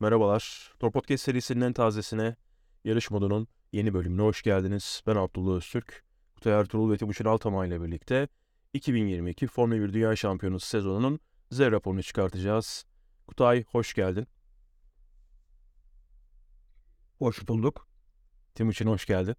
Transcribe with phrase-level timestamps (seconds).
[0.00, 0.72] Merhabalar.
[0.78, 2.36] Tor Podcast serisinin en tazesine,
[2.84, 5.02] yarış modunun yeni bölümüne hoş geldiniz.
[5.06, 6.04] Ben Abdullah Öztürk.
[6.34, 8.28] Kutay Ertuğrul ve Timuçin Altamay ile birlikte
[8.72, 12.84] 2022 Formula 1 Dünya Şampiyonası sezonunun Z raporunu çıkartacağız.
[13.26, 14.26] Kutay hoş geldin.
[17.18, 17.88] Hoş bulduk.
[18.54, 19.36] Timuçin hoş geldin.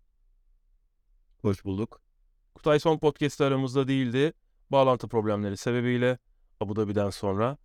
[1.41, 2.01] Hoş bulduk.
[2.55, 4.33] Kutay son podcast aramızda değildi.
[4.71, 6.17] Bağlantı problemleri sebebiyle
[6.59, 7.57] Abu Dhabi'den sonra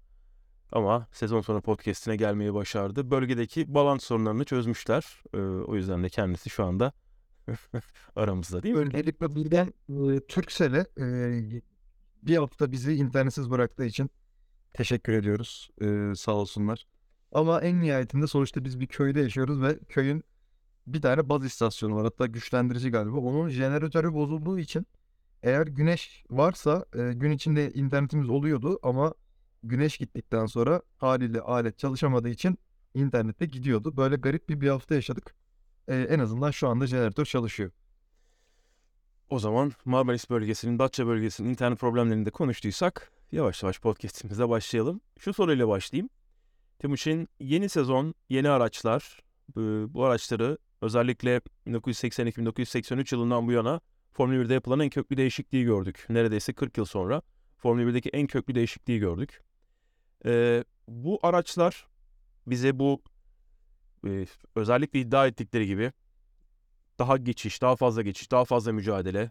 [0.74, 3.10] ama sezon sonu podcastine gelmeyi başardı.
[3.10, 5.22] Bölgedeki bağlantı sorunlarını çözmüşler.
[5.34, 6.92] Ee, o yüzden de kendisi şu anda
[8.16, 8.80] aramızda değil mi?
[8.80, 11.06] Öncelikle birden e, Türksel'e e,
[12.22, 14.10] bir hafta bizi internetsiz bıraktığı için
[14.72, 15.70] teşekkür ediyoruz.
[15.80, 16.86] E, sağ olsunlar.
[17.32, 20.24] Ama en nihayetinde sonuçta biz bir köyde yaşıyoruz ve köyün
[20.86, 22.04] bir tane baz istasyonu var.
[22.04, 23.16] Hatta güçlendirici galiba.
[23.16, 24.86] Onun jeneratörü bozulduğu için
[25.42, 29.14] eğer güneş varsa e, gün içinde internetimiz oluyordu ama
[29.68, 32.58] güneş gittikten sonra haliyle alet çalışamadığı için
[32.94, 33.96] internette gidiyordu.
[33.96, 35.34] Böyle garip bir bir hafta yaşadık.
[35.88, 37.70] E, en azından şu anda jeneratör çalışıyor.
[39.30, 45.00] O zaman Marmaris bölgesinin, Datça bölgesinin internet problemlerini de konuştuysak yavaş yavaş podcastimize başlayalım.
[45.18, 46.08] Şu soruyla başlayayım.
[46.78, 49.22] Timuçin yeni sezon, yeni araçlar,
[49.88, 53.80] bu araçları özellikle 1982-1983 yılından bu yana
[54.12, 56.06] Formula 1'de yapılan en köklü değişikliği gördük.
[56.08, 57.22] Neredeyse 40 yıl sonra
[57.56, 59.42] Formula 1'deki en köklü değişikliği gördük.
[60.26, 61.88] Ee, bu araçlar
[62.46, 63.02] bize bu
[64.06, 65.92] e, özellikle iddia ettikleri gibi
[66.98, 69.30] daha geçiş, daha fazla geçiş, daha fazla mücadele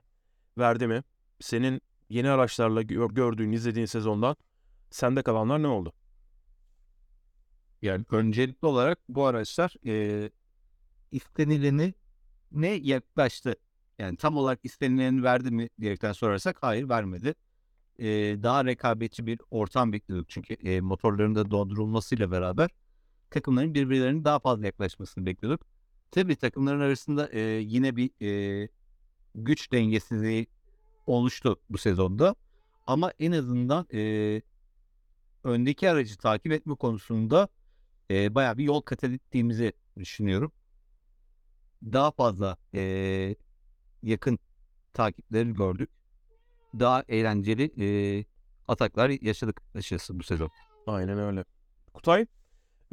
[0.57, 1.03] verdi mi?
[1.39, 4.35] Senin yeni araçlarla gör, gördüğün, izlediğin sezondan
[4.89, 5.93] sende kalanlar ne oldu?
[7.81, 10.29] Yani öncelikli olarak bu araçlar e,
[11.11, 11.93] istenileni
[12.51, 13.55] ne yaklaştı.
[13.99, 17.35] Yani tam olarak istenileni verdi mi diyerekten sorarsak hayır vermedi.
[17.99, 18.07] E,
[18.43, 20.29] daha rekabetçi bir ortam bekliyorduk.
[20.29, 22.69] Çünkü e, motorların da dondurulmasıyla beraber
[23.33, 25.67] takımların birbirlerine daha fazla yaklaşmasını bekliyorduk.
[26.11, 28.69] Tabii takımların arasında e, yine bir e,
[29.35, 30.47] güç dengesizliği
[31.07, 32.35] oluştu bu sezonda.
[32.87, 34.41] Ama en azından e,
[35.43, 37.47] öndeki aracı takip etme konusunda
[38.11, 40.51] e, bayağı bir yol kat ettiğimizi düşünüyorum.
[41.83, 43.35] Daha fazla e,
[44.03, 44.39] yakın
[44.93, 45.89] takipleri gördük.
[46.79, 48.25] Daha eğlenceli e,
[48.67, 50.49] ataklar yaşadık açıkçası bu sezon.
[50.87, 51.45] Aynen öyle.
[51.93, 52.25] Kutay,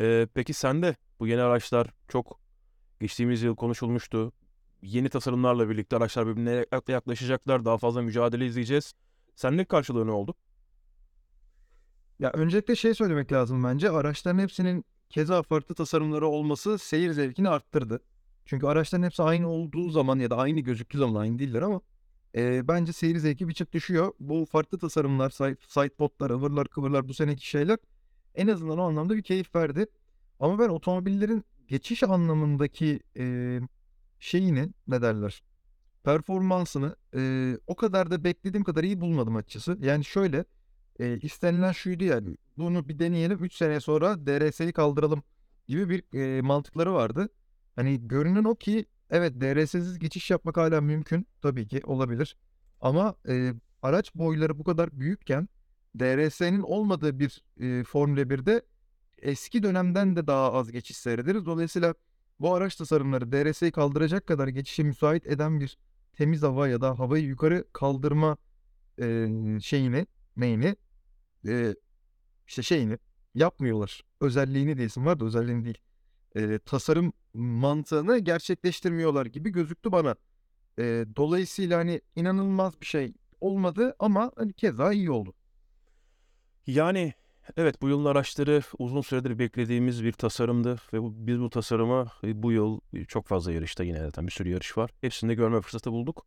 [0.01, 2.41] e, peki sen de bu yeni araçlar çok
[3.01, 4.33] geçtiğimiz yıl konuşulmuştu.
[4.83, 7.65] Yeni tasarımlarla birlikte araçlar birbirine yaklaşacaklar.
[7.65, 8.93] Daha fazla mücadele izleyeceğiz.
[9.35, 10.35] Senin karşılığı ne oldu?
[12.19, 13.91] Ya öncelikle şey söylemek lazım bence.
[13.91, 18.01] Araçların hepsinin keza farklı tasarımları olması seyir zevkini arttırdı.
[18.45, 21.81] Çünkü araçların hepsi aynı olduğu zaman ya da aynı gözüktüğü zaman aynı değiller ama
[22.37, 24.13] e, bence seyir zevki bir çıt düşüyor.
[24.21, 27.79] Bu farklı tasarımlar, side, sidepodlar, ıvırlar, kıvırlar bu seneki şeyler
[28.35, 29.87] en azından o anlamda bir keyif verdi.
[30.41, 33.59] Ama ben otomobillerin geçiş anlamındaki e,
[34.19, 35.43] şeyini ne derler
[36.05, 39.79] performansını e, o kadar da beklediğim kadar iyi bulmadım açıkçası.
[39.81, 40.45] Yani şöyle
[40.99, 45.23] e, istenilen şuydu yani bunu bir deneyelim 3 sene sonra DRS'yi kaldıralım
[45.69, 47.29] gibi bir e, mantıkları vardı.
[47.77, 52.37] Hani görünen o ki evet DRS'siz geçiş yapmak hala mümkün tabii ki olabilir.
[52.81, 55.49] Ama e, araç boyları bu kadar büyükken
[55.99, 58.63] DRS'nin olmadığı bir e, Formula 1'de
[59.19, 61.47] eski dönemden de daha az geçiş seyrederiz.
[61.47, 61.95] Dolayısıyla
[62.41, 65.79] bu araç tasarımları DRS'yi kaldıracak kadar geçişe müsait eden bir
[66.13, 68.37] temiz hava ya da havayı yukarı kaldırma
[69.01, 69.29] e,
[69.63, 70.07] şeyini,
[70.37, 70.77] neyini,
[71.49, 71.75] e,
[72.47, 72.99] işte şeyini
[73.35, 74.03] yapmıyorlar.
[74.21, 75.79] Özelliğini değilsin var da özelliğini değil.
[76.37, 80.17] E, tasarım mantığını gerçekleştirmiyorlar gibi gözüktü bana.
[80.79, 85.35] E, dolayısıyla hani inanılmaz bir şey olmadı ama hani keza iyi oldu.
[86.67, 87.13] Yani
[87.57, 92.53] evet bu yılın araçları uzun süredir beklediğimiz bir tasarımdı ve bu, biz bu tasarımı bu
[92.53, 94.91] yıl çok fazla yarışta yine zaten bir sürü yarış var.
[95.01, 96.27] Hepsinde görme fırsatı bulduk.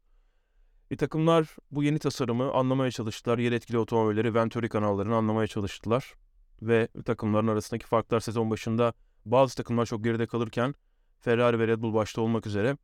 [0.92, 3.38] Bir takımlar bu yeni tasarımı anlamaya çalıştılar.
[3.38, 6.14] Yer etkili otomobilleri, Venturi kanallarını anlamaya çalıştılar.
[6.62, 8.94] Ve takımların arasındaki farklar sezon başında
[9.26, 10.76] bazı takımlar çok geride kalırken
[11.20, 12.78] Ferrari ve Red Bull başta olmak üzere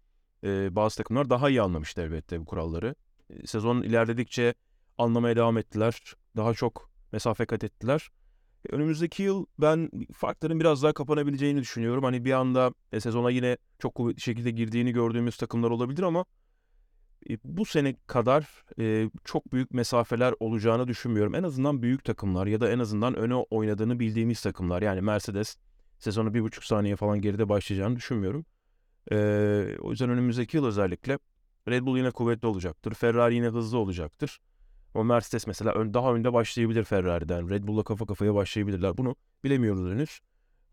[0.44, 2.96] e, bazı takımlar daha iyi anlamıştı elbette bu kuralları.
[3.46, 4.54] Sezon ilerledikçe
[4.98, 6.00] anlamaya devam ettiler.
[6.36, 8.10] Daha çok mesafe kat ettiler.
[8.66, 12.04] E, önümüzdeki yıl ben farkların biraz daha kapanabileceğini düşünüyorum.
[12.04, 16.26] Hani bir anda e, sezona yine çok kuvvetli şekilde girdiğini gördüğümüz takımlar olabilir ama
[17.30, 21.36] e, bu sene kadar e, çok büyük mesafeler olacağını düşünmüyorum.
[21.36, 24.82] En azından büyük takımlar ya da en azından öne oynadığını bildiğimiz takımlar.
[24.82, 25.58] Yani Mercedes
[26.00, 28.46] sezonu bir buçuk saniye falan geride başlayacağını düşünmüyorum.
[29.12, 31.20] Ee, o yüzden önümüzdeki yıl özellikle
[31.68, 32.94] Red Bull yine kuvvetli olacaktır.
[32.94, 34.40] Ferrari yine hızlı olacaktır.
[34.94, 37.50] O Mercedes mesela ön, daha önde başlayabilir Ferrari'den.
[37.50, 38.98] Red Bull'la kafa kafaya başlayabilirler.
[38.98, 40.20] Bunu bilemiyoruz henüz.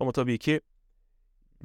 [0.01, 0.61] Ama tabii ki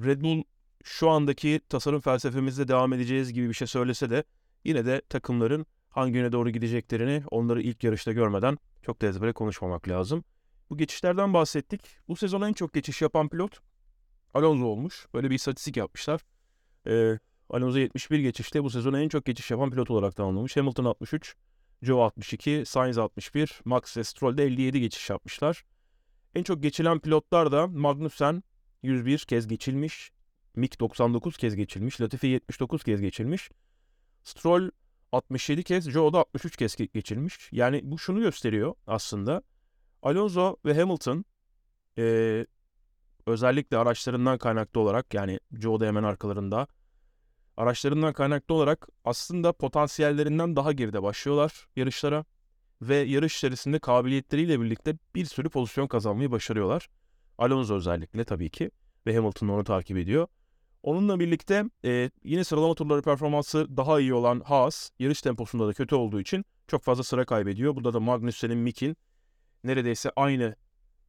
[0.05, 0.43] Red Bull
[0.83, 4.23] şu andaki tasarım felsefemizde devam edeceğiz gibi bir şey söylese de
[4.63, 9.87] yine de takımların hangi yöne doğru gideceklerini onları ilk yarışta görmeden çok da ezbere konuşmamak
[9.87, 10.23] lazım.
[10.71, 11.81] Bu geçişlerden bahsettik.
[12.07, 13.59] Bu sezon en çok geçiş yapan pilot
[14.33, 15.07] Alonso olmuş.
[15.13, 16.21] Böyle bir istatistik yapmışlar.
[16.87, 17.19] Ee,
[17.49, 20.57] Alonso 71 geçişte bu sezon en çok geçiş yapan pilot olarak tamamlamış.
[20.57, 21.35] Hamilton 63,
[21.81, 25.65] Joe 62, Sainz 61, Max Stroll de 57 geçiş yapmışlar.
[26.35, 28.43] En çok geçilen pilotlar da Magnussen
[28.83, 30.11] 101 kez geçilmiş.
[30.55, 32.01] Mick 99 kez geçilmiş.
[32.01, 33.49] Latifi 79 kez geçilmiş.
[34.23, 34.71] Stroll
[35.11, 37.49] 67 kez, Joe da 63 kez ge- geçilmiş.
[37.51, 39.41] Yani bu şunu gösteriyor aslında.
[40.01, 41.25] Alonso ve Hamilton
[41.97, 42.45] eee,
[43.25, 46.67] özellikle araçlarından kaynaklı olarak yani Joe da hemen arkalarında
[47.57, 52.25] araçlarından kaynaklı olarak aslında potansiyellerinden daha geride başlıyorlar yarışlara
[52.81, 56.89] ve yarış içerisinde kabiliyetleriyle birlikte bir sürü pozisyon kazanmayı başarıyorlar.
[57.37, 58.71] Alonso özellikle tabii ki
[59.05, 60.27] ve Hamilton onu takip ediyor.
[60.83, 65.95] Onunla birlikte e, yine sıralama turları performansı daha iyi olan Haas yarış temposunda da kötü
[65.95, 67.75] olduğu için çok fazla sıra kaybediyor.
[67.75, 68.97] Burada da Magnussen'in Mick'in
[69.63, 70.55] neredeyse aynı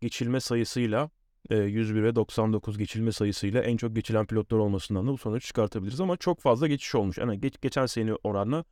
[0.00, 1.10] geçilme sayısıyla
[1.50, 6.00] e, 101 ve 99 geçilme sayısıyla en çok geçilen pilotlar olmasından da bu sonucu çıkartabiliriz
[6.00, 7.18] ama çok fazla geçiş olmuş.
[7.18, 8.64] Yani geç, geçen sene oranla.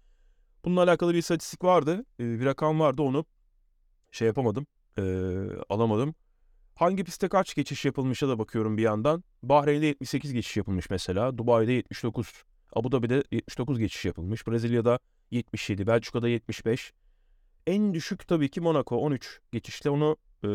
[0.64, 2.04] Bununla alakalı bir istatistik vardı.
[2.20, 3.24] e, bir rakam vardı onu
[4.10, 4.66] şey yapamadım.
[4.98, 5.02] e,
[5.68, 6.14] alamadım.
[6.74, 9.24] Hangi pistte kaç geçiş yapılmışa da bakıyorum bir yandan.
[9.42, 11.38] Bahreyn'de 78 geçiş yapılmış mesela.
[11.38, 12.44] Dubai'de 79.
[12.72, 14.46] Abu Dhabi'de 79 geçiş yapılmış.
[14.46, 14.98] Brezilya'da
[15.30, 15.86] 77.
[15.86, 16.92] Belçika'da 75.
[17.66, 20.48] En düşük tabii ki Monaco 13 geçişle onu e,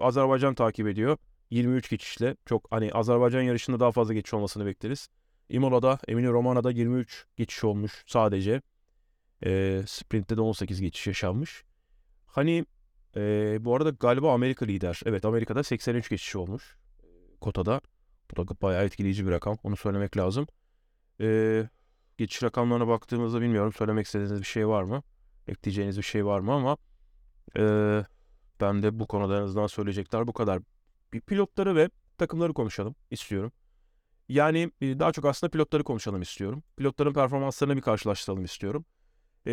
[0.00, 1.16] Azerbaycan takip ediyor.
[1.50, 2.36] 23 geçişle.
[2.46, 5.08] Çok hani Azerbaycan yarışında daha fazla geçiş olmasını bekleriz.
[5.48, 8.62] Imola'da, Emilia Romanya'da 23 geçiş olmuş sadece.
[9.44, 11.64] E, sprint'te de 18 geçiş yaşanmış.
[12.26, 12.64] Hani
[13.16, 15.00] e, bu arada galiba Amerika lider.
[15.06, 16.76] Evet Amerika'da 83 geçiş olmuş
[17.40, 17.80] kotada.
[18.30, 19.58] Bu da bayağı etkileyici bir rakam.
[19.62, 20.46] Onu söylemek lazım.
[21.20, 21.68] E,
[22.18, 25.02] geçiş rakamlarına baktığımızda bilmiyorum söylemek istediğiniz bir şey var mı?
[25.48, 26.76] Ekleyeceğiniz bir şey var mı ama
[27.56, 27.62] e,
[28.60, 30.62] ben de bu konuda en azından söyleyecekler bu kadar.
[31.12, 33.52] Bir pilotları ve takımları konuşalım istiyorum.
[34.28, 36.62] Yani e, daha çok aslında pilotları konuşalım istiyorum.
[36.76, 38.84] Pilotların performanslarını bir karşılaştıralım istiyorum.
[39.46, 39.52] E,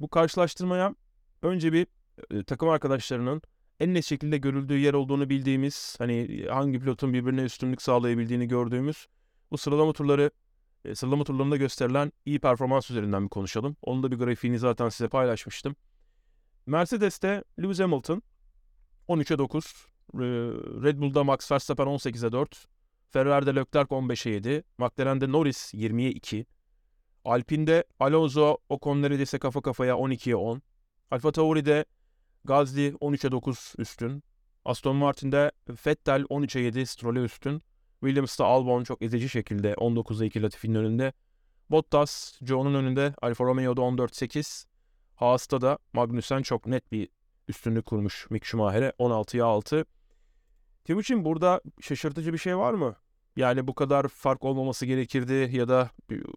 [0.00, 0.94] bu karşılaştırmaya
[1.42, 1.86] önce bir
[2.30, 3.42] e, takım arkadaşlarının
[3.80, 9.06] en net şekilde görüldüğü yer olduğunu bildiğimiz, hani hangi pilotun birbirine üstünlük sağlayabildiğini gördüğümüz
[9.50, 10.30] bu sıralama turları,
[10.84, 13.76] e, sıralama turlarında gösterilen iyi performans üzerinden bir konuşalım.
[13.82, 15.76] Onun da bir grafiğini zaten size paylaşmıştım.
[16.66, 18.22] Mercedes'te Lewis Hamilton
[19.08, 20.18] 13'e 9, e,
[20.82, 22.66] Red Bull'da Max Verstappen 18'e 4,
[23.10, 26.46] Ferrari'de Leclerc 15'e 7, McLaren'de Norris 20'ye 2,
[27.24, 30.62] Alpine'de Alonso Ocon neredeyse kafa kafaya 12'ye 10,
[31.10, 31.84] Alfa Tauri'de
[32.44, 34.22] Gazli 13'e 9 üstün.
[34.64, 35.52] Aston Martin'de
[35.86, 37.62] Vettel 13'e 7 Stroll'e üstün.
[38.00, 41.12] Williams'ta Albon çok ezici şekilde 19'a 2 Latifi'nin önünde.
[41.70, 43.14] Bottas Joe'nun önünde.
[43.22, 44.66] Alfa Romeo'da 14-8.
[45.14, 47.08] Haas'ta da Magnussen çok net bir
[47.48, 49.84] üstünlük kurmuş Mick Schumacher'e 16'ya 6.
[50.84, 52.96] Timuçin burada şaşırtıcı bir şey var mı?
[53.36, 55.90] Yani bu kadar fark olmaması gerekirdi ya da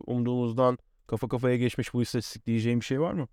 [0.07, 0.77] umduğumuzdan
[1.07, 3.27] kafa kafaya geçmiş bu istatistik diyeceğim bir şey var mı?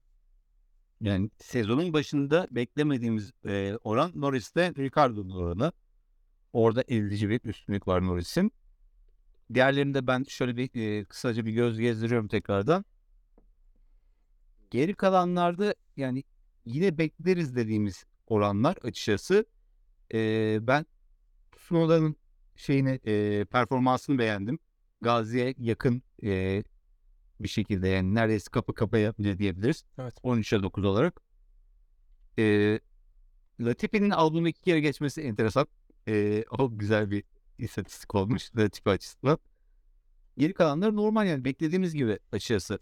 [1.01, 5.73] Yani sezonun başında beklemediğimiz e, oran Norris'te Ricardo'nun oranı.
[6.53, 8.53] Orada ezici bir üstünlük var Norris'in.
[9.55, 12.85] Diğerlerinde ben şöyle bir e, kısaca bir göz gezdiriyorum tekrardan.
[14.71, 16.25] Geri kalanlarda yani
[16.65, 19.47] yine bekleriz dediğimiz oranlar açıkçası.
[20.15, 20.87] E, ben
[21.53, 22.17] Tsunoda'nın
[22.57, 24.59] şeyini e, performansını beğendim.
[25.01, 26.63] Gazi'ye yakın e,
[27.41, 29.85] bir şekilde yani neredeyse kapı kapıya bile diyebiliriz.
[29.99, 30.15] Evet.
[30.25, 31.21] 13'e 9 olarak.
[32.39, 32.81] Ee,
[33.61, 35.67] Latifi'nin albümü iki kere geçmesi enteresan.
[36.09, 37.25] Ee, o güzel bir
[37.59, 39.39] istatistik olmuş Latifi açısından.
[40.39, 42.79] Geri kalanlar normal yani beklediğimiz gibi açıkçası.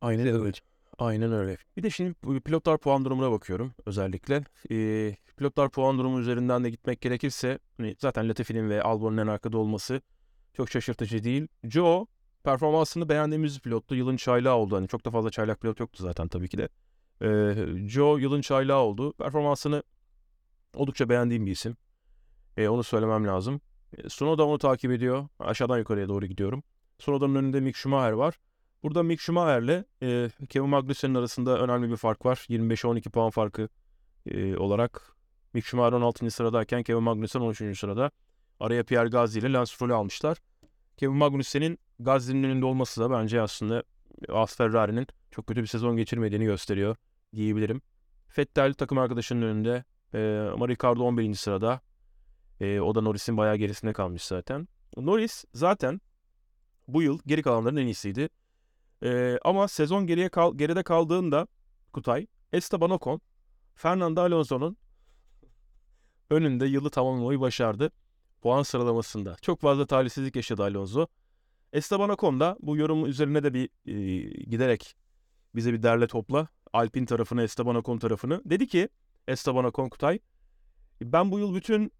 [0.00, 0.52] Aynen öyle.
[0.98, 1.56] Aynen öyle.
[1.76, 4.44] Bir de şimdi pilotlar puan durumuna bakıyorum özellikle.
[4.70, 9.58] Ee, pilotlar puan durumu üzerinden de gitmek gerekirse hani zaten Latifi'nin ve Albon'un en arkada
[9.58, 10.00] olması
[10.56, 11.48] çok şaşırtıcı değil.
[11.64, 12.06] Joe
[12.44, 13.94] performansını beğendiğimiz pilottu.
[13.94, 14.76] Yılın çaylağı oldu.
[14.76, 16.68] Hani çok da fazla çaylak pilot yoktu zaten tabii ki de.
[17.22, 19.12] Ee, Joe yılın çaylağı oldu.
[19.12, 19.82] Performansını
[20.74, 21.76] oldukça beğendiğim bir isim.
[22.56, 23.60] Ee, onu söylemem lazım.
[23.98, 25.28] Ee, Tsunoda onu takip ediyor.
[25.38, 26.62] Aşağıdan yukarıya doğru gidiyorum.
[26.98, 28.38] Tsunoda'nın önünde Mick Schumacher var.
[28.82, 32.46] Burada Mick Schumacher'le e, Kevin Magnussen'in arasında önemli bir fark var.
[32.48, 33.68] 25'e 12 puan farkı
[34.26, 35.16] e, olarak.
[35.54, 36.30] Mick Schumacher 16.
[36.30, 37.78] sıradayken Kevin Magnussen 13.
[37.78, 38.10] sırada.
[38.60, 40.38] Araya Pierre Gasly ile Lance Stroll'ü almışlar.
[40.96, 43.82] Kevin Magnussen'in Gasly'nin önünde olması da bence aslında
[44.28, 46.96] As Ferrari'nin çok kötü bir sezon geçirmediğini gösteriyor
[47.34, 47.82] diyebilirim.
[48.38, 49.84] Vettel takım arkadaşının önünde.
[50.14, 50.18] E,
[50.68, 51.34] Ricardo 11.
[51.34, 51.80] sırada.
[52.60, 54.68] E, o da Norris'in bayağı gerisinde kalmış zaten.
[54.96, 56.00] Norris zaten
[56.88, 58.28] bu yıl geri kalanların en iyisiydi.
[59.02, 61.46] Ee, ama sezon geriye kal geride kaldığında
[61.92, 63.20] Kutay, Esteban Ocon,
[63.74, 64.76] Fernando Alonso'nun
[66.30, 67.90] önünde yılı tamamlamayı başardı.
[68.40, 69.36] Puan sıralamasında.
[69.42, 71.06] Çok fazla talihsizlik yaşadı Alonso.
[71.72, 74.96] Esteban Ocon da bu yorum üzerine de bir e, giderek
[75.54, 76.48] bize bir derle topla.
[76.72, 78.42] Alpin tarafını, Esteban Ocon tarafını.
[78.44, 78.88] Dedi ki
[79.28, 80.18] Esteban Ocon Kutay,
[81.02, 81.92] ben bu yıl bütün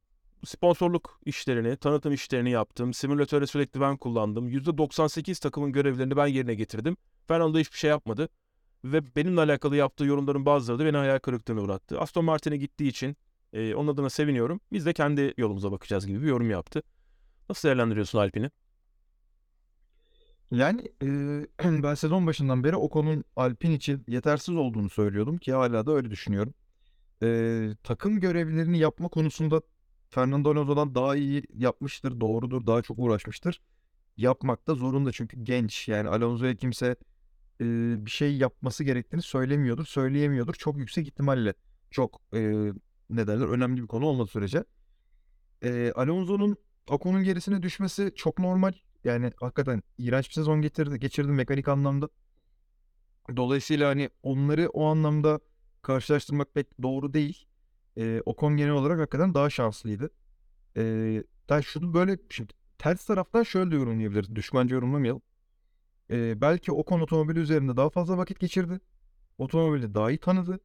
[0.47, 2.95] sponsorluk işlerini, tanıtım işlerini yaptım.
[2.95, 4.49] Simülatöre sürekli ben kullandım.
[4.49, 6.97] %98 takımın görevlerini ben yerine getirdim.
[7.29, 8.29] Fernando hiçbir şey yapmadı.
[8.85, 12.01] Ve benimle alakalı yaptığı yorumların bazıları da beni hayal kırıklığına uğrattı.
[12.01, 13.17] Aston Martin'e gittiği için
[13.53, 14.61] e, onun adına seviniyorum.
[14.73, 16.83] Biz de kendi yolumuza bakacağız gibi bir yorum yaptı.
[17.49, 18.51] Nasıl değerlendiriyorsun Alpin'i?
[20.51, 21.47] Yani eee,
[21.83, 26.55] ben sezon başından beri Ocon'un Alpine için yetersiz olduğunu söylüyordum ki hala da öyle düşünüyorum.
[27.23, 29.63] Eee, takım görevlerini yapma konusunda
[30.11, 33.61] Fernando Alonso'dan daha iyi yapmıştır, doğrudur, daha çok uğraşmıştır.
[34.17, 35.89] Yapmakta zorunda çünkü genç.
[35.89, 36.97] Yani Alonso'ya kimse
[37.61, 37.67] eee,
[38.07, 40.55] bir şey yapması gerektiğini söylemiyordur, söyleyemiyordur.
[40.55, 41.55] Çok yüksek ihtimalle
[41.91, 42.73] çok eee
[43.11, 44.65] ne derler önemli bir konu olmadığı sürece.
[45.63, 46.57] Eee, Alonso'nun
[46.91, 48.73] Ocon'un gerisine düşmesi çok normal.
[49.05, 52.09] Yani hakikaten iğrenç bir sezon getirdi, geçirdi mekanik anlamda.
[53.37, 55.41] Dolayısıyla hani onları o anlamda
[55.83, 57.47] karşılaştırmak pek doğru değil.
[57.97, 60.11] Eee, Ocon genel olarak hakikaten daha şanslıydı.
[60.77, 64.37] Eee ben şunu böyle şimdi ters taraftan şöyle de yorumlayabiliriz.
[64.37, 65.23] Düşmanca yorumlamayalım.
[66.11, 68.81] Eee, belki Ocon otomobili üzerinde daha fazla vakit geçirdi.
[69.39, 70.61] Otomobili daha iyi tanıdı.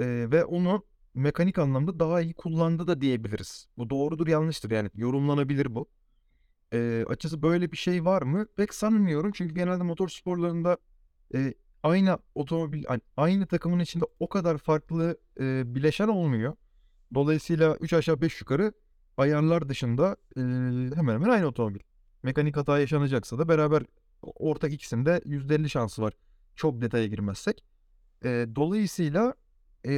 [0.00, 3.68] Eee, ve onu mekanik anlamda daha iyi kullandı da diyebiliriz.
[3.78, 5.88] Bu doğrudur yanlıştır yani yorumlanabilir bu.
[6.72, 8.46] Eee, açıkçası böyle bir şey var mı?
[8.56, 9.32] Pek sanmıyorum.
[9.34, 10.78] Çünkü genelde motor sporlarında
[11.34, 12.84] eee, aynı otomobil,
[13.16, 16.56] aynı takımın içinde o kadar farklı eee, bileşen olmuyor.
[17.14, 18.72] Dolayısıyla 3 aşağı 5 yukarı
[19.16, 21.80] ayarlar dışında hemen hemen aynı otomobil.
[22.22, 23.82] Mekanik hata yaşanacaksa da beraber
[24.22, 26.12] ortak ikisinde %50 şansı var.
[26.56, 27.64] Çok detaya girmezsek.
[28.56, 29.34] Dolayısıyla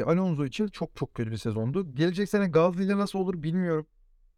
[0.06, 1.94] Alonso için çok çok kötü bir sezondu.
[1.94, 3.86] Gelecek sene Gasly ile nasıl olur bilmiyorum.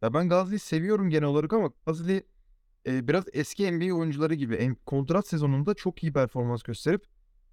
[0.03, 1.71] Ya ben Gasly'yi seviyorum genel olarak ama
[2.87, 7.05] eee, biraz eski NBA oyuncuları gibi kontrat sezonunda çok iyi performans gösterip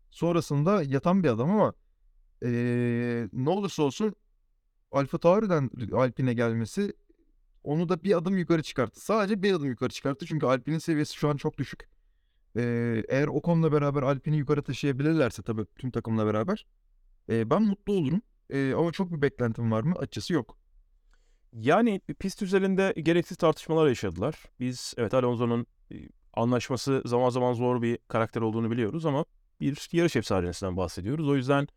[0.10, 1.74] sonrasında yatan bir adam ama
[2.44, 4.16] eee, ne olursa olsun
[4.92, 6.94] Alfa Tauri'den Alpine'e gelmesi
[7.64, 9.02] onu da bir adım yukarı çıkarttı.
[9.06, 11.90] Sadece bir adım yukarı çıkarttı çünkü Alpine'in seviyesi şu an çok düşük.
[12.56, 16.66] Eee, eğer Ocon'la beraber Alpine'i yukarı taşıyabilirlerse tabii tüm takımla beraber
[17.30, 18.22] eee, ben mutlu olurum.
[18.50, 19.96] Eee, ama çok bir beklentim var mı?
[19.96, 20.58] Açıkçası yok.
[21.54, 24.46] Yani pist üzerinde gereksiz tartışmalar yaşadılar.
[24.60, 25.96] Biz evet Alonso'nun e,
[26.34, 29.26] anlaşması zaman zaman zor bir karakter olduğunu biliyoruz ama
[29.62, 31.30] bir yarış efsanesinden bahsediyoruz.
[31.30, 31.68] O yüzden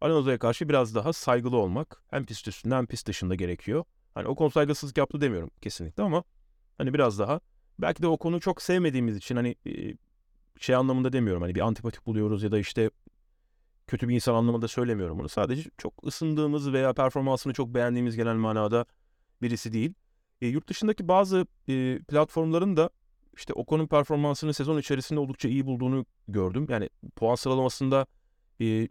[0.00, 3.84] Alonso'ya karşı biraz daha saygılı olmak hem pist üstünde hem pist dışında gerekiyor.
[4.14, 6.24] Hani o konu saygısızlık yaptı demiyorum kesinlikle ama
[6.78, 7.40] hani biraz daha
[7.78, 9.94] belki de o konu çok sevmediğimiz için hani e,
[10.58, 12.90] şey anlamında demiyorum hani bir antipatik buluyoruz ya da işte
[13.86, 15.28] kötü bir insan anlamında söylemiyorum bunu.
[15.28, 18.86] Sadece çok ısındığımız veya performansını çok beğendiğimiz genel manada
[19.42, 19.94] birisi değil.
[20.42, 22.90] E, yurt dışındaki bazı e, platformların da
[23.36, 26.66] işte Ocon'un performansını sezon içerisinde oldukça iyi bulduğunu gördüm.
[26.68, 28.06] Yani puan sıralamasında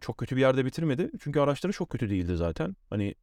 [0.00, 1.10] çok kötü bir yerde bitirmedi.
[1.20, 2.76] Çünkü araçları çok kötü değildi zaten.
[2.90, 3.14] Hani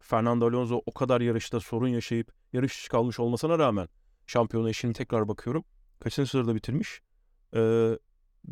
[0.00, 3.88] Fernando Alonso o kadar yarışta sorun yaşayıp yarış dışı kalmış olmasına rağmen
[4.26, 5.64] şampiyona işini tekrar bakıyorum.
[6.00, 7.00] Kaçıncı sırada bitirmiş?
[7.54, 7.58] E,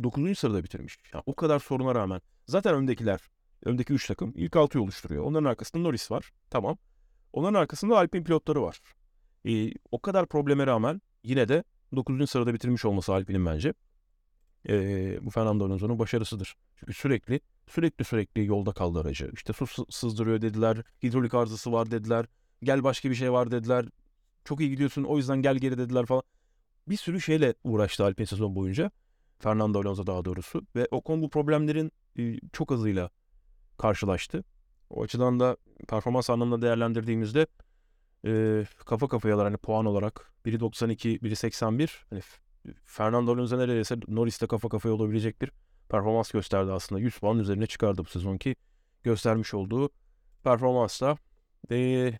[0.02, 0.38] 9.
[0.38, 0.98] sırada bitirmiş.
[1.14, 2.20] Yani o kadar soruna rağmen.
[2.46, 3.20] Zaten öndekiler,
[3.64, 5.24] öndeki 3 takım ilk 6'yı oluşturuyor.
[5.24, 6.32] Onların arkasında Norris var.
[6.50, 6.78] Tamam.
[7.32, 8.80] Onların arkasında Alpine pilotları var.
[9.48, 11.64] E, o kadar probleme rağmen yine de
[11.96, 12.30] 9.
[12.30, 13.74] sırada bitirmiş olması Alpine'in bence.
[14.68, 16.54] E, bu Fernando Alonso'nun başarısıdır.
[16.76, 19.30] Çünkü sürekli sürekli sürekli yolda kaldı aracı.
[19.34, 20.82] İşte su sı- sızdırıyor dediler.
[21.02, 22.26] Hidrolik arızası var dediler.
[22.62, 23.86] Gel başka bir şey var dediler.
[24.44, 26.22] Çok iyi gidiyorsun o yüzden gel geri dediler falan.
[26.88, 28.90] Bir sürü şeyle uğraştı Alpine sezon boyunca.
[29.38, 30.62] Fernando Alonso daha doğrusu.
[30.76, 33.10] Ve Ocon bu problemlerin e, çok hızıyla
[33.78, 34.44] karşılaştı.
[34.90, 35.56] O açıdan da
[35.88, 37.46] performans anlamında değerlendirdiğimizde
[38.26, 42.06] e, kafa kafayalar hani puan olarak biri 92, biri 81.
[42.10, 42.20] Hani
[42.84, 45.52] Fernando Alonso neredeyse Norris'te kafa kafaya olabilecek bir
[45.88, 47.00] performans gösterdi aslında.
[47.00, 48.56] 100 puan üzerine çıkardı bu sezonki
[49.02, 49.90] göstermiş olduğu
[50.44, 51.16] performansla.
[51.70, 52.12] E,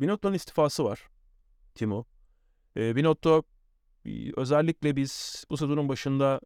[0.00, 1.08] Binotto'nun istifası var.
[1.74, 2.04] Timo.
[2.76, 3.42] E, Binotto
[4.36, 6.40] özellikle biz bu sezonun başında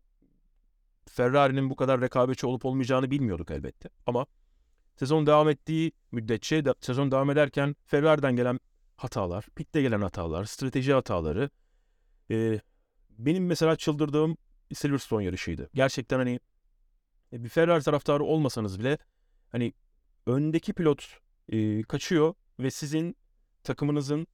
[1.08, 3.88] Ferrari'nin bu kadar rekabetçi olup olmayacağını bilmiyorduk elbette.
[4.06, 4.26] Ama
[4.96, 8.60] sezon devam ettiği müddetçe, de, sezon devam ederken Ferrari'den gelen
[8.96, 11.50] hatalar, pitte gelen hatalar, strateji hataları.
[12.30, 12.60] e,
[13.18, 14.36] benim mesela çıldırdığım
[14.74, 15.70] Silverstone yarışıydı.
[15.74, 16.40] Gerçekten hani
[17.32, 18.98] e, bir Ferrari taraftarı olmasanız bile
[19.48, 19.72] hani
[20.26, 21.18] öndeki pilot
[21.48, 23.16] e, kaçıyor ve sizin
[23.62, 24.26] takımınızın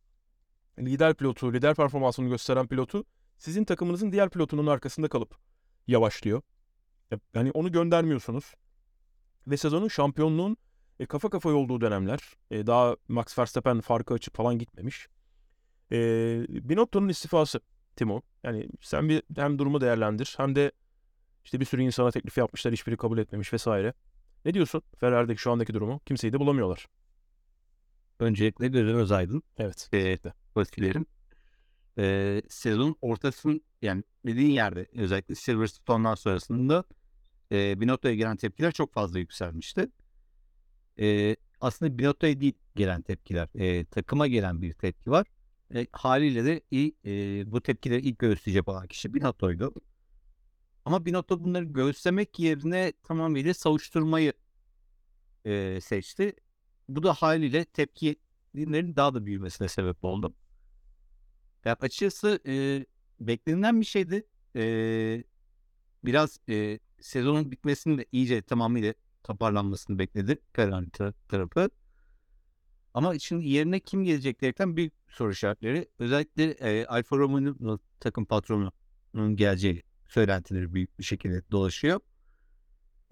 [0.78, 3.04] lider pilotu, lider performansını gösteren pilotu
[3.38, 5.36] sizin takımınızın diğer pilotunun arkasında kalıp
[5.86, 6.42] yavaşlıyor.
[7.10, 8.54] Ya- Yani onu göndermiyorsunuz.
[9.46, 10.56] Ve sezonun şampiyonluğun
[11.00, 12.20] e, kafa kafaya olduğu dönemler.
[12.50, 15.08] e, daha Max Verstappen farkı açıp falan gitmemiş.
[15.92, 15.96] E,
[16.48, 17.60] Binotto'nun istifası
[18.00, 18.22] Timo.
[18.42, 20.72] Yani sen bir hem durumu değerlendir hem de
[21.44, 23.92] işte bir sürü insana teklif yapmışlar hiçbiri kabul etmemiş vesaire.
[24.44, 26.00] Ne diyorsun Ferrari'deki şu andaki durumu?
[26.06, 26.86] Kimseyi de bulamıyorlar.
[28.20, 29.42] Öncelikle Gözler Özaydın.
[29.58, 29.88] Evet.
[29.94, 30.18] e,
[30.54, 31.06] pozitiflerim.
[31.98, 36.84] E, sezon ortasının yani dediğin yerde özellikle Silverstone'dan sonrasında
[37.52, 39.88] e, Binotto'ya gelen tepkiler çok fazla yükselmişti.
[41.00, 43.48] E, aslında Binotto'ya değil gelen tepkiler.
[43.54, 45.26] e, takıma gelen bir tepki var.
[45.74, 49.74] E, haliyle de iyi, e, bu tepkileri ilk göğüsleyecek olan kişi Binotto'ydu.
[50.84, 54.32] Ama Binotto bunları göğüslemek yerine tamamıyla savuşturmayı
[55.44, 56.34] e, seçti.
[56.88, 60.34] Bu da haliyle tepkilerin daha da büyümesine sebep oldu.
[61.64, 62.86] Ya açıkçası e,
[63.20, 64.26] beklenilen bir şeydi.
[64.56, 65.24] E,
[66.04, 71.70] biraz e, sezonun bitmesini de iyice tamamıyla toparlanmasını bekledi tar- tarafı.
[72.94, 75.88] Ama şimdi yerine kim gelecek diyerekten büyük soru işaretleri.
[75.98, 82.00] Özellikle e, Alfa Romeo'nun takım patronunun geleceği söylentileri büyük bir şekilde dolaşıyor.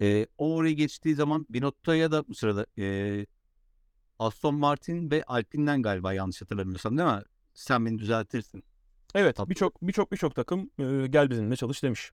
[0.01, 3.25] E, o oraya geçtiği zaman Binotto'ya da bu sırada e,
[4.19, 7.23] Aston Martin ve Alpine'den galiba yanlış hatırlamıyorsam değil mi?
[7.53, 8.63] Sen beni düzeltirsin.
[9.15, 12.11] Evet birçok birçok birçok takım e, gel bizimle çalış demiş.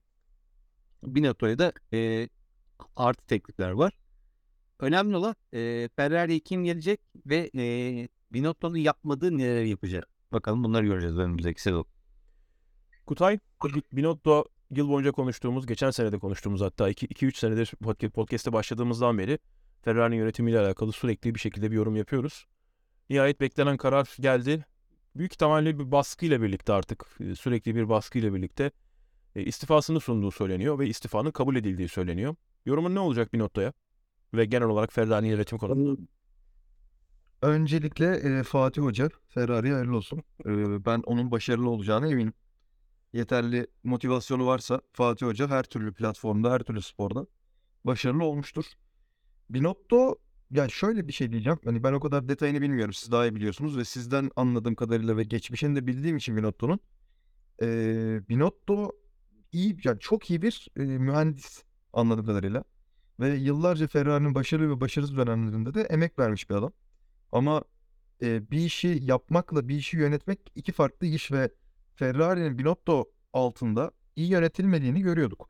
[1.03, 2.29] Binotto'ya da e,
[2.95, 3.93] artı teklifler var.
[4.79, 7.63] Önemli olan e, Ferrari'ye kim gelecek ve e,
[8.33, 10.07] Binotto'nun yapmadığı neler yapacak.
[10.31, 11.85] Bakalım bunları göreceğiz önümüzdeki sezon.
[13.05, 13.39] Kutay,
[13.93, 19.39] Binotto yıl boyunca konuştuğumuz, geçen sene de konuştuğumuz hatta 2-3 senedir podca- podcast'e başladığımızdan beri
[19.81, 22.45] Ferrari'nin yönetimiyle alakalı sürekli bir şekilde bir yorum yapıyoruz.
[23.09, 24.65] Nihayet beklenen karar geldi.
[25.15, 27.05] Büyük ihtimalle bir baskıyla birlikte artık
[27.39, 28.71] sürekli bir baskıyla birlikte
[29.35, 32.35] istifasını sunduğu söyleniyor ve istifanın kabul edildiği söyleniyor.
[32.65, 33.73] Yorumun ne olacak Binotto'ya?
[34.33, 36.01] Ve genel olarak Ferrari'nin yönetim konusunda.
[37.41, 40.23] Öncelikle e, Fatih Hoca Ferrari'ye hayırlı olsun.
[40.45, 42.33] E, ben onun başarılı olacağına eminim.
[43.13, 47.27] Yeterli motivasyonu varsa Fatih Hoca her türlü platformda, her türlü sporda
[47.83, 48.65] başarılı olmuştur.
[49.49, 50.15] Binotto
[50.51, 51.59] ya şöyle bir şey diyeceğim.
[51.65, 52.93] Hani ben o kadar detayını bilmiyorum.
[52.93, 56.79] Siz daha iyi biliyorsunuz ve sizden anladığım kadarıyla ve geçmişini de bildiğim için Binotto'nun
[57.61, 57.67] e,
[58.29, 58.91] Binotto
[59.51, 61.63] iyi yani çok iyi bir e, mühendis
[61.93, 62.63] anladığım kadarıyla.
[63.19, 66.71] Ve yıllarca Ferrari'nin başarılı ve başarısız dönemlerinde de emek vermiş bir adam.
[67.31, 67.63] Ama
[68.21, 71.49] e, bir işi yapmakla bir işi yönetmek iki farklı iş ve
[71.95, 75.49] Ferrari'nin Binotto altında iyi yönetilmediğini görüyorduk.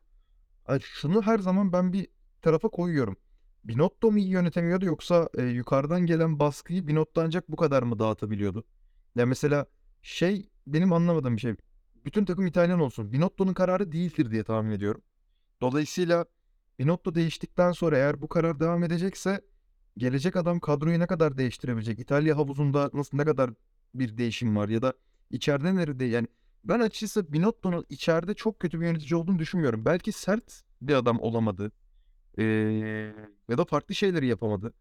[0.68, 2.08] Yani şunu her zaman ben bir
[2.42, 3.16] tarafa koyuyorum.
[3.64, 8.64] Binotto mu iyi yönetemiyordu yoksa e, yukarıdan gelen baskıyı Binotto ancak bu kadar mı dağıtabiliyordu?
[9.16, 9.66] Ya mesela
[10.02, 11.54] şey benim anlamadığım bir şey.
[12.04, 13.12] Bütün takım İtalyan olsun.
[13.12, 15.02] Binotto'nun kararı değildir diye tahmin ediyorum.
[15.60, 16.24] Dolayısıyla
[16.78, 19.40] Binotto değiştikten sonra eğer bu karar devam edecekse
[19.96, 21.98] gelecek adam kadroyu ne kadar değiştirebilecek?
[21.98, 23.50] İtalya havuzunda nasıl ne kadar
[23.94, 24.92] bir değişim var ya da
[25.30, 26.28] içeride nerede yani
[26.64, 29.84] ben açıkçası Binotto'nun içeride çok kötü bir yönetici olduğunu düşünmüyorum.
[29.84, 31.72] Belki sert bir adam olamadı.
[32.38, 32.44] Ee,
[33.48, 34.74] ya da farklı şeyleri yapamadı.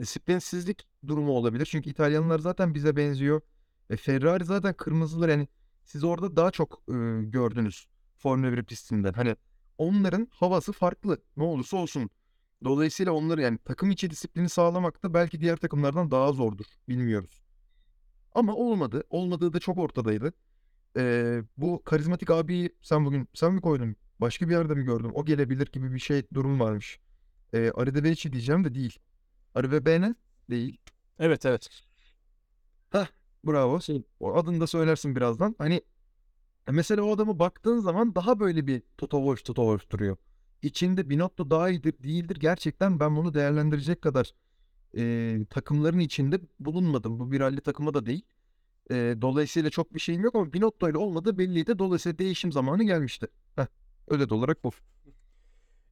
[0.00, 1.66] Disiplinsizlik durumu olabilir.
[1.66, 3.40] Çünkü İtalyanlar zaten bize benziyor.
[3.90, 5.48] E, Ferrari zaten kırmızılar yani
[5.84, 7.86] siz orada daha çok e, gördünüz
[8.16, 9.12] Formula 1 pistinden.
[9.12, 9.36] Hani
[9.78, 11.18] onların havası farklı.
[11.36, 12.10] Ne olursa olsun.
[12.64, 16.66] Dolayısıyla onları yani takım içi disiplini sağlamak da belki diğer takımlardan daha zordur.
[16.88, 17.42] Bilmiyoruz.
[18.32, 19.04] Ama olmadı.
[19.10, 20.32] Olmadığı da çok ortadaydı.
[20.96, 23.96] Ee, bu karizmatik abiyi sen bugün sen mi koydun?
[24.20, 25.10] Başka bir yerde mi gördüm?
[25.14, 27.00] O gelebilir gibi bir şey durum varmış.
[27.52, 28.98] Ee, Aridebeci diyeceğim de değil.
[29.54, 30.14] Arivebene
[30.50, 30.78] değil.
[31.18, 31.68] Evet evet.
[33.46, 33.78] Bravo.
[34.20, 35.54] O adını da söylersin birazdan.
[35.58, 35.82] Hani
[36.72, 40.16] mesela o adamı baktığın zaman daha böyle bir Toto Wolff duruyor.
[40.62, 42.36] İçinde Binotto daha iyidir değildir.
[42.36, 44.34] Gerçekten ben bunu değerlendirecek kadar
[44.96, 47.20] e, takımların içinde bulunmadım.
[47.20, 48.22] Bu bir rally takımı da değil.
[48.90, 51.78] E, dolayısıyla çok bir şeyim yok ama Binotto ile olmadı belliydi.
[51.78, 53.26] Dolayısıyla değişim zamanı gelmişti.
[53.56, 53.66] Heh,
[54.08, 54.70] öyle de olarak bu.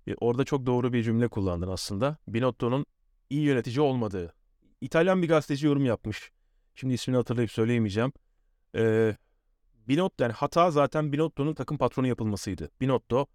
[0.07, 2.17] E, Orada çok doğru bir cümle kullandın aslında.
[2.29, 2.87] Binotto'nun
[3.31, 4.35] iyi yönetici olmadığı.
[4.81, 6.33] İtalyan bir gazeteci yorum yapmış.
[6.75, 8.13] Şimdi ismini hatırlayıp söyleyemeyeceğim.
[8.77, 9.17] Ee,
[9.89, 12.71] Binotto yani hata zaten Binotto'nun takım patronu yapılmasıydı.
[12.81, 13.27] Binotto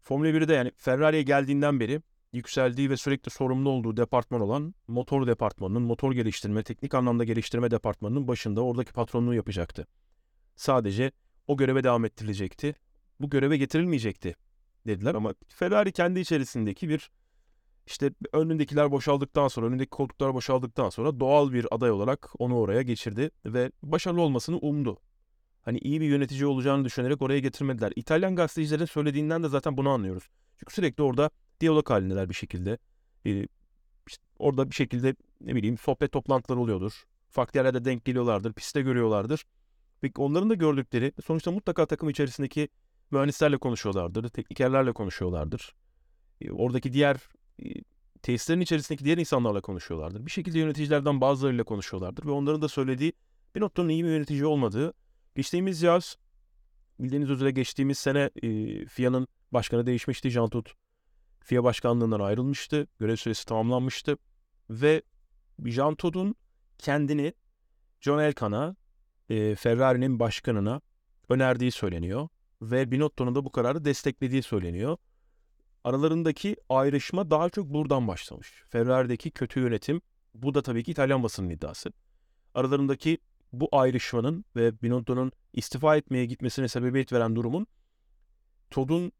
[0.00, 5.82] Formula 1'de yani Ferrari'ye geldiğinden beri yükseldiği ve sürekli sorumlu olduğu departman olan motor departmanının,
[5.82, 9.86] motor geliştirme, teknik anlamda geliştirme departmanının başında oradaki patronluğu yapacaktı.
[10.56, 11.12] Sadece
[11.46, 12.74] o göreve devam ettirilecekti.
[13.20, 14.36] Bu göreve getirilmeyecekti
[14.86, 17.10] dediler ama Ferrari kendi içerisindeki bir
[17.86, 23.30] işte önündekiler boşaldıktan sonra, önündeki koltuklar boşaldıktan sonra doğal bir aday olarak onu oraya geçirdi
[23.46, 24.98] ve başarılı olmasını umdu.
[25.66, 27.92] Hani iyi bir yönetici olacağını düşünerek oraya getirmediler.
[27.96, 30.28] İtalyan gazetecilerin söylediğinden de zaten bunu anlıyoruz.
[30.56, 32.78] Çünkü sürekli orada diyalog halindeler bir şekilde.
[33.26, 33.46] Ee,
[34.08, 37.04] işte orada bir şekilde ne bileyim sohbet toplantıları oluyordur.
[37.30, 39.44] Farklı yerlerde denk geliyorlardır, pistte görüyorlardır.
[40.02, 42.68] Ve onların da gördükleri sonuçta mutlaka takım içerisindeki
[43.10, 45.74] mühendislerle konuşuyorlardır, teknikerlerle konuşuyorlardır.
[46.40, 47.16] Ee, oradaki diğer
[47.62, 47.66] e,
[48.22, 50.26] tesislerin içerisindeki diğer insanlarla konuşuyorlardır.
[50.26, 53.12] Bir şekilde yöneticilerden bazılarıyla konuşuyorlardır ve onların da söylediği
[53.54, 54.92] bir noktanın iyi bir yönetici olmadığı.
[55.36, 56.16] Geçtiğimiz yaz
[57.00, 60.30] bildiğiniz üzere geçtiğimiz sene e, FIA'nın başkanı değişmişti.
[60.30, 60.72] Jean Todt
[61.40, 62.86] FIA başkanlığından ayrılmıştı.
[62.98, 64.18] Görev süresi tamamlanmıştı.
[64.70, 65.02] Ve
[65.64, 66.34] Jean Todt'un
[66.78, 67.34] kendini
[68.00, 68.76] John Elkan'a,
[69.28, 70.80] e, Ferrari'nin başkanına
[71.28, 72.28] önerdiği söyleniyor.
[72.62, 74.96] Ve Binotto'nun da bu kararı desteklediği söyleniyor.
[75.84, 78.64] Aralarındaki ayrışma daha çok buradan başlamış.
[78.68, 80.00] Ferrari'deki kötü yönetim,
[80.34, 81.92] bu da tabii ki İtalyan basının iddiası.
[82.54, 83.18] Aralarındaki
[83.52, 87.66] bu ayrışmanın ve Binotto'nun istifa etmeye gitmesine sebebiyet veren durumun
[88.70, 89.12] Todd'un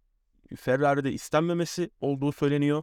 [0.56, 2.82] Ferrari'de istenmemesi olduğu söyleniyor.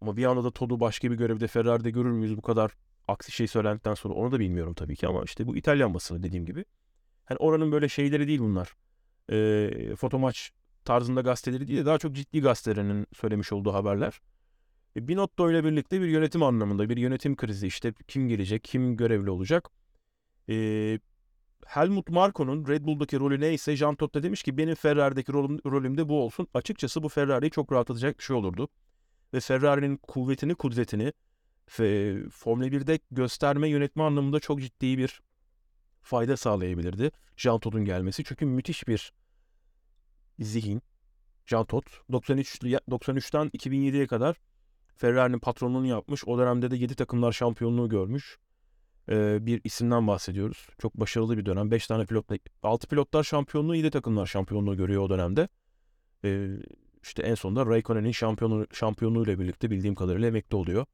[0.00, 2.72] Ama bir anda da Todd'u başka bir görevde Ferrari'de görür müyüz bu kadar
[3.08, 6.46] aksi şey söylendikten sonra onu da bilmiyorum tabii ki ama işte bu İtalyan basını dediğim
[6.46, 6.64] gibi.
[7.24, 8.74] Hani oranın böyle şeyleri değil bunlar.
[9.30, 10.52] E, fotomaç
[10.84, 14.20] tarzında gazeteleri değil de daha çok ciddi gazetelerinin söylemiş olduğu haberler.
[14.96, 19.30] E, Binotto ile birlikte bir yönetim anlamında bir yönetim krizi işte kim gelecek, kim görevli
[19.30, 19.70] olacak.
[20.48, 20.98] E,
[21.66, 25.98] Helmut Marko'nun Red Bull'daki rolü neyse Jean Todt da demiş ki benim Ferrari'deki rolüm, rolüm
[25.98, 26.48] de bu olsun.
[26.54, 28.68] Açıkçası bu Ferrari'yi çok rahatlatacak bir şey olurdu.
[29.34, 31.12] Ve Ferrari'nin kuvvetini, kudretini
[31.80, 35.22] ve Formula 1'de gösterme yönetme anlamında çok ciddi bir
[36.02, 38.24] fayda sağlayabilirdi Jean Todt'un gelmesi.
[38.24, 39.12] Çünkü müthiş bir
[40.38, 40.82] zihin.
[41.46, 44.36] Jean Todt 93 93'ten 2007'ye kadar
[44.96, 46.24] Ferrari'nin patronluğunu yapmış.
[46.28, 48.38] O dönemde de 7 takımlar şampiyonluğu görmüş.
[49.46, 50.68] Bir isimden bahsediyoruz.
[50.78, 51.70] Çok başarılı bir dönem.
[51.70, 55.48] 5 tane pilotla 6 pilotlar şampiyonluğu, 7 takımlar şampiyonluğu görüyor o dönemde.
[57.02, 60.86] İşte en sonunda Raikkonen'in şampiyonu, şampiyonluğuyla birlikte bildiğim kadarıyla emekli oluyor.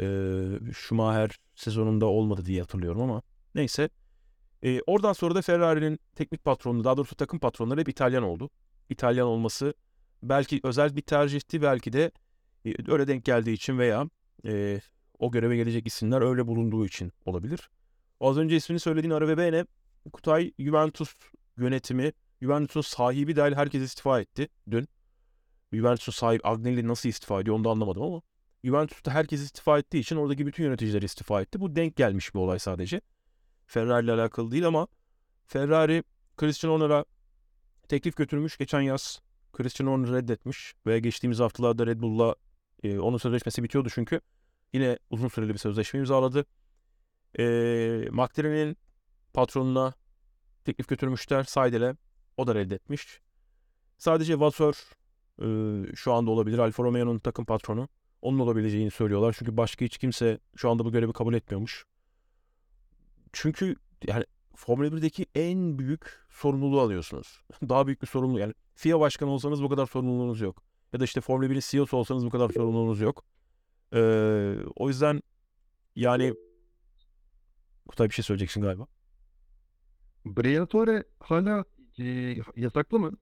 [0.00, 3.22] Ee, Schumacher sezonunda olmadı diye hatırlıyorum ama
[3.54, 3.88] neyse.
[4.86, 8.50] Oradan sonra da Ferrari'nin teknik patronu, daha doğrusu takım patronları hep İtalyan oldu.
[8.90, 9.74] İtalyan olması
[10.22, 12.10] belki özel bir tercihti, belki de
[12.66, 14.08] e, öyle denk geldiği için veya
[14.46, 14.80] e,
[15.20, 17.70] o göreve gelecek isimler öyle bulunduğu için olabilir.
[18.20, 19.66] Az önce ismini söylediğin Ara ve Bene,
[20.12, 21.14] Kutay Juventus
[21.56, 24.88] yönetimi, Juventus'un sahibi dahil herkes istifa etti dün.
[25.72, 28.22] Juventus'un sahibi Agnelli nasıl istifa ediyor onu da anlamadım ama
[28.64, 31.60] Juventus'ta herkes istifa ettiği için oradaki bütün yöneticiler istifa etti.
[31.60, 33.00] Bu denk gelmiş bir olay sadece.
[33.66, 34.86] Ferrari ile alakalı değil ama
[35.46, 36.02] Ferrari
[36.36, 37.04] Christian Horner'a
[37.88, 39.20] teklif götürmüş geçen yaz.
[39.52, 42.34] Christian Horner reddetmiş ve geçtiğimiz haftalarda Red Bull'la
[42.82, 44.20] e, onun sözleşmesi bitiyordu çünkü.
[44.72, 46.46] Yine uzun süreli bir sözleşme imzaladı.
[47.38, 47.44] E,
[48.10, 48.76] McLaren'in
[49.32, 49.94] patronuna
[50.64, 51.96] teklif götürmüşler Seidel'e.
[52.36, 53.20] O da reddetmiş.
[53.98, 54.74] Sadece Vasseur
[55.42, 55.46] e,
[55.96, 56.58] şu anda olabilir.
[56.58, 57.88] Alfa Romeo'nun takım patronu.
[58.22, 59.36] Onun olabileceğini söylüyorlar.
[59.38, 61.84] Çünkü başka hiç kimse şu anda bu görevi kabul etmiyormuş.
[63.32, 64.24] Çünkü yani
[64.56, 67.42] Formula 1'deki en büyük sorumluluğu alıyorsunuz.
[67.68, 68.40] Daha büyük bir sorumluluk.
[68.40, 70.62] Yani FIA başkanı olsanız bu kadar sorumluluğunuz yok.
[70.92, 73.24] Ya da işte Formula 1'in CEO'su olsanız bu kadar sorumluluğunuz yok.
[73.94, 75.22] Ee, o yüzden
[75.96, 76.34] yani
[77.88, 78.86] Kutay bir şey söyleyeceksin galiba.
[80.24, 81.64] Briatore hala
[81.98, 83.12] e, yasaklı mı?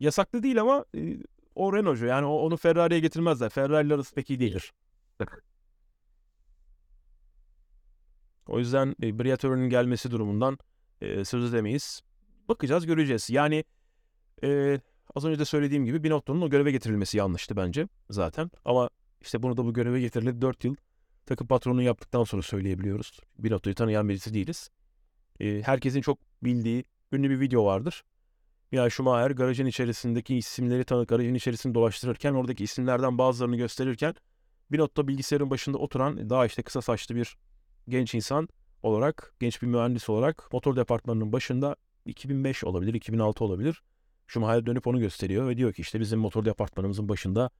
[0.00, 1.18] Yasaklı değil ama e,
[1.54, 2.06] o Renault'cu.
[2.06, 3.48] Yani o, onu Ferrari'ye getirmezler.
[3.48, 4.72] Ferrari'ler arası pek iyi değildir.
[8.46, 10.58] O yüzden e, Briatore'nin gelmesi durumundan
[11.00, 12.02] e, söz edemeyiz.
[12.48, 13.30] Bakacağız, göreceğiz.
[13.30, 13.64] Yani
[14.42, 14.80] e,
[15.14, 18.50] az önce de söylediğim gibi Binotto'nun o göreve getirilmesi yanlıştı bence zaten.
[18.64, 20.76] Ama işte bunu da bu göreve getirildi 4 yıl
[21.26, 23.20] takım patronu yaptıktan sonra söyleyebiliyoruz.
[23.38, 24.70] Binotto'yu tanıyan birisi değiliz.
[25.40, 28.04] E, herkesin çok bildiği ünlü bir video vardır.
[28.72, 34.14] Yani Schumacher garajın içerisindeki isimleri tanık garajın içerisinde dolaştırırken oradaki isimlerden bazılarını gösterirken
[34.72, 37.36] Binotto bilgisayarın başında oturan daha işte kısa saçlı bir
[37.88, 38.48] genç insan
[38.82, 43.82] olarak, genç bir mühendis olarak motor departmanının başında 2005 olabilir, 2006 olabilir.
[44.26, 47.50] Schumacher dönüp onu gösteriyor ve diyor ki işte bizim motor departmanımızın başında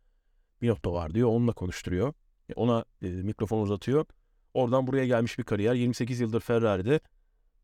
[0.62, 1.28] Binotto var diyor.
[1.28, 2.12] Onunla konuşturuyor.
[2.56, 4.06] Ona e, mikrofon uzatıyor.
[4.54, 5.74] Oradan buraya gelmiş bir kariyer.
[5.74, 7.00] 28 yıldır Ferrari'de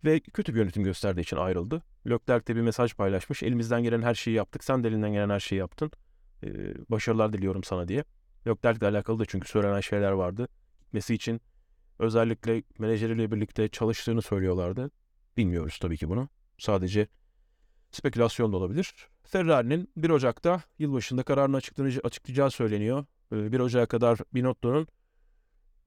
[0.05, 1.83] ve kötü bir yönetim gösterdiği için ayrıldı.
[2.07, 3.43] Leclerc de bir mesaj paylaşmış.
[3.43, 4.65] Elimizden gelen her şeyi yaptık.
[4.65, 5.91] Sen de elinden gelen her şeyi yaptın.
[6.43, 8.05] Ee, başarılar diliyorum sana diye.
[8.47, 10.49] Leclerc ile alakalı da çünkü söylenen şeyler vardı.
[10.81, 11.41] Gitmesi için
[11.99, 14.91] özellikle menajeriyle birlikte çalıştığını söylüyorlardı.
[15.37, 16.29] Bilmiyoruz tabii ki bunu.
[16.59, 17.07] Sadece
[17.97, 19.09] spekülasyon da olabilir.
[19.23, 21.57] Ferrari'nin 1 Ocak'ta yılbaşında kararını
[22.05, 23.05] açıklayacağı söyleniyor.
[23.33, 24.89] e, 1 Ocak'a kadar Binotto'nun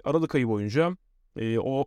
[0.04, 0.98] Aralık ayı boyunca
[1.36, 1.86] e, o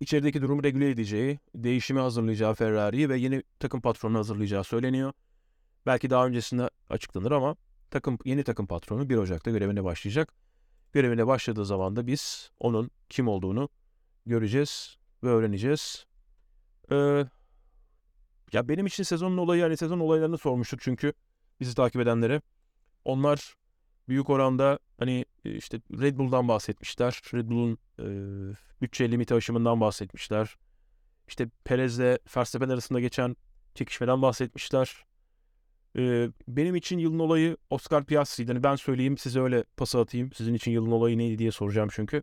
[0.00, 5.12] içerideki durumu regüle edeceği, değişimi hazırlayacağı Ferrari'yi ve yeni takım patronu hazırlayacağı söyleniyor.
[5.86, 7.56] Belki daha öncesinde açıklanır ama
[7.90, 10.32] takım yeni takım patronu 1 Ocak'ta görevine başlayacak.
[10.92, 13.68] Görevine başladığı zaman da biz onun kim olduğunu
[14.26, 16.06] göreceğiz ve öğreneceğiz.
[16.92, 17.26] Ee,
[18.52, 21.12] ya benim için sezonun olayı hani sezon olaylarını sormuştuk çünkü
[21.60, 22.40] bizi takip edenlere.
[23.04, 23.54] Onlar
[24.08, 27.20] büyük oranda hani e, işte Red Bull'dan bahsetmişler.
[27.34, 28.06] Red Bull'un e,
[28.82, 30.56] bütçe limiti aşımından bahsetmişler.
[31.28, 33.36] İşte Perez'le Verstappen arasında geçen
[33.74, 35.04] çekişmeden bahsetmişler.
[35.98, 38.52] E, benim için yılın olayı Oscar Piastri'ydi.
[38.52, 40.32] Hani ben söyleyeyim size öyle pası atayım.
[40.32, 42.22] Sizin için yılın olayı neydi diye soracağım çünkü.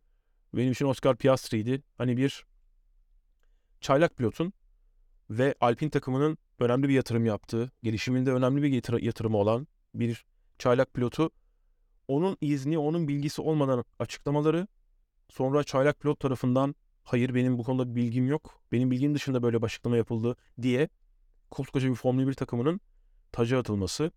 [0.54, 1.82] Benim için Oscar Piastri'ydi.
[1.98, 2.46] Hani bir
[3.82, 4.54] çaylak pilotun
[5.38, 10.26] ve Alpine takımının önemli bir yatırım yaptığı, gelişiminde önemli bir yatır- yatırımı olan bir
[10.60, 11.32] çaylak pilotu
[12.08, 14.67] onun izni, onun bilgisi olmadan açıklamaları
[15.30, 19.62] sonra çaylak pilot tarafından hayır benim bu konuda bir bilgim yok, benim bilgim dışında böyle
[19.62, 20.89] bir açıklama yapıldı diye
[21.52, 22.82] koskoca bir Formula 1 takımının
[23.32, 24.12] taca atılması.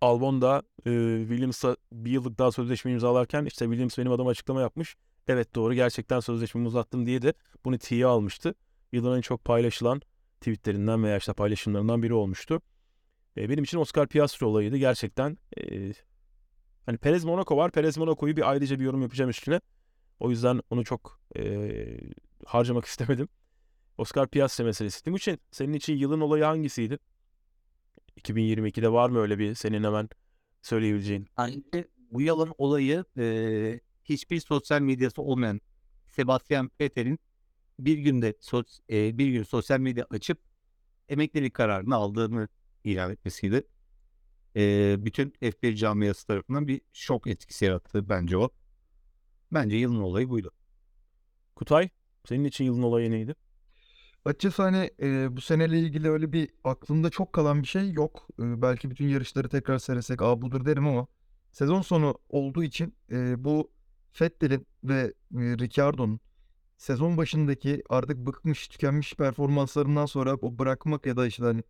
[0.00, 0.90] Albon da e,
[1.28, 4.96] Williams'a bir yıllık daha sözleşme imzalarken işte Williams benim adıma açıklama yapmış.
[5.28, 8.54] Evet doğru gerçekten sözleşmemi uzattım diye de bunu T'ye almıştı.
[8.94, 10.00] Yılın en çok paylaşılan
[10.40, 12.60] tweetlerinden veya işte paylaşımlarından biri olmuştu.
[13.36, 14.76] E, benim için Oscar Piastri olayıydı.
[14.76, 15.92] Gerçekten e,
[16.86, 17.70] hani Perez Monaco var.
[17.70, 19.60] Perez Monaco'yu bir ayrıca bir yorum yapacağım üstüne.
[20.20, 21.70] O yüzden onu çok e,
[22.46, 23.28] harcamak istemedim.
[23.98, 25.04] Oscar Piastri meselesi.
[25.04, 26.98] Timuçin senin için yılın olayı hangisiydi?
[28.20, 30.08] 2022'de var mı öyle bir senin hemen
[30.62, 31.28] söyleyebileceğin?
[31.38, 35.60] Bence bu yılın olayı e, hiçbir sosyal medyası olmayan
[36.06, 37.18] Sebastian Vettel'in
[37.78, 40.38] bir günde sos- e, bir gün sosyal medya açıp
[41.08, 42.48] emeklilik kararını aldığını
[42.84, 43.66] ilan etmesiydi.
[44.56, 48.50] E, bütün F1 camiası tarafından bir şok etkisi yarattı bence o.
[49.52, 50.50] Bence yılın olayı buydu.
[51.56, 51.88] Kutay
[52.28, 53.34] senin için yılın olayı neydi?
[54.24, 58.28] Açıkçası hani e, bu seneyle ilgili öyle bir aklımda çok kalan bir şey yok.
[58.40, 61.06] E, belki bütün yarışları tekrar seyresek aa budur derim ama
[61.52, 63.70] sezon sonu olduğu için e, bu
[64.20, 65.00] Vettel'in ve
[65.34, 66.20] e, Ricciardo'nun
[66.84, 71.62] sezon başındaki artık bıkmış tükenmiş performanslarından sonra o bırakmak ya da işte hani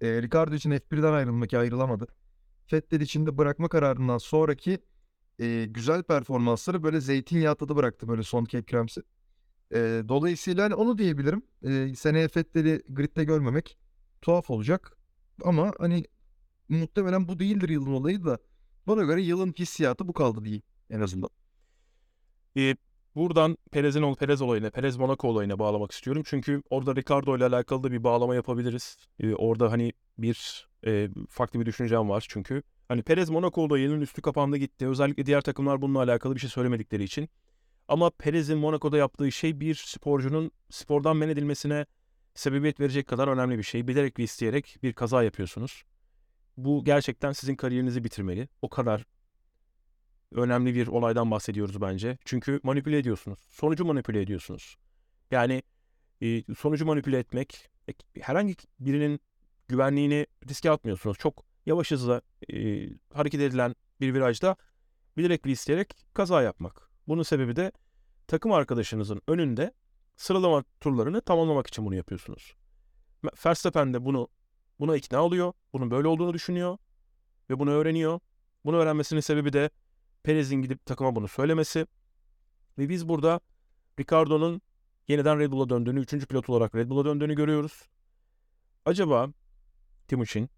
[0.00, 2.06] e, Ricardo için F1'den ayrılmak ayrılamadı.
[2.72, 4.78] Vettel için de bırakma kararından sonraki
[5.38, 9.00] e, güzel performansları böyle zeytinyağı tadı bıraktı böyle son kekremsi.
[9.72, 9.78] E,
[10.08, 11.42] dolayısıyla hani onu diyebilirim.
[11.62, 13.78] E, seneye Vettel'i gridde görmemek
[14.22, 14.96] tuhaf olacak.
[15.44, 16.04] Ama hani
[16.68, 18.38] muhtemelen bu değildir yılın olayı da
[18.86, 21.30] bana göre yılın hissiyatı bu kaldı diyeyim en azından.
[22.56, 22.76] Ee,
[23.16, 26.22] buradan Perez'in Perez olayına, Perez Monaco olayına bağlamak istiyorum.
[26.26, 28.96] Çünkü orada Ricardo ile alakalı da bir bağlama yapabiliriz.
[29.20, 32.62] Ee, orada hani bir e, farklı bir düşüncem var çünkü.
[32.88, 34.88] Hani Perez Monaco olayının üstü kapandı gitti.
[34.88, 37.28] Özellikle diğer takımlar bununla alakalı bir şey söylemedikleri için.
[37.88, 41.86] Ama Perez'in Monaco'da yaptığı şey bir sporcunun spordan men edilmesine
[42.34, 43.88] sebebiyet verecek kadar önemli bir şey.
[43.88, 45.82] Bilerek ve isteyerek bir kaza yapıyorsunuz.
[46.56, 48.48] Bu gerçekten sizin kariyerinizi bitirmeli.
[48.62, 49.04] O kadar
[50.32, 52.18] önemli bir olaydan bahsediyoruz bence.
[52.24, 53.38] Çünkü manipüle ediyorsunuz.
[53.38, 54.76] Sonucu manipüle ediyorsunuz.
[55.30, 55.62] Yani
[56.22, 59.20] e, sonucu manipüle etmek, e, herhangi birinin
[59.68, 61.18] güvenliğini riske atmıyorsunuz.
[61.18, 64.56] Çok yavaş hızla e, hareket edilen bir virajda
[65.16, 66.90] bilerek ve isteyerek kaza yapmak.
[67.08, 67.72] Bunun sebebi de
[68.26, 69.72] takım arkadaşınızın önünde
[70.16, 72.54] sıralama turlarını tamamlamak için bunu yapıyorsunuz.
[73.46, 74.28] Verstappen de bunu
[74.80, 75.52] buna ikna oluyor.
[75.72, 76.78] Bunun böyle olduğunu düşünüyor
[77.50, 78.20] ve bunu öğreniyor.
[78.64, 79.70] Bunu öğrenmesinin sebebi de
[80.22, 81.86] Perez'in gidip takıma bunu söylemesi.
[82.78, 83.40] Ve biz burada
[84.00, 84.62] Ricardo'nun
[85.08, 87.88] yeniden Red Bull'a döndüğünü, üçüncü pilot olarak Red Bull'a döndüğünü görüyoruz.
[88.84, 89.28] Acaba
[90.08, 90.50] Timuçin,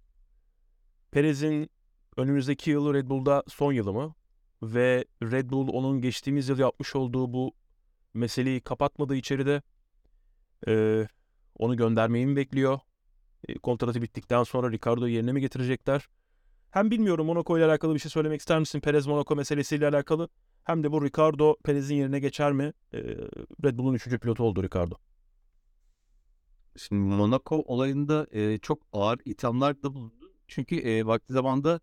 [1.11, 1.71] Perez'in
[2.17, 4.15] önümüzdeki yıl Red Bull'da son yılı mı?
[4.63, 7.55] Ve Red Bull onun geçtiğimiz yıl yapmış olduğu bu
[8.15, 9.63] meseleyi kapatmadığı içeride
[10.69, 11.07] e,
[11.59, 12.79] onu göndermeyi mi bekliyor?
[13.49, 16.09] E, kontratı bittikten sonra Ricardo'yu yerine mi getirecekler?
[16.73, 18.81] Hem bilmiyorum Monaco ile alakalı bir şey söylemek ister misin?
[18.81, 20.29] Perez Monaco meselesiyle alakalı.
[20.65, 22.73] Hem de bu Ricardo Perez'in yerine geçer mi?
[22.93, 22.99] Ee,
[23.65, 24.95] Red Bull'un üçüncü pilotu oldu Ricardo.
[26.77, 30.33] Şimdi Monaco olayında e, çok ağır ithamlar da bulundu.
[30.49, 31.81] Çünkü e, vakti zamanda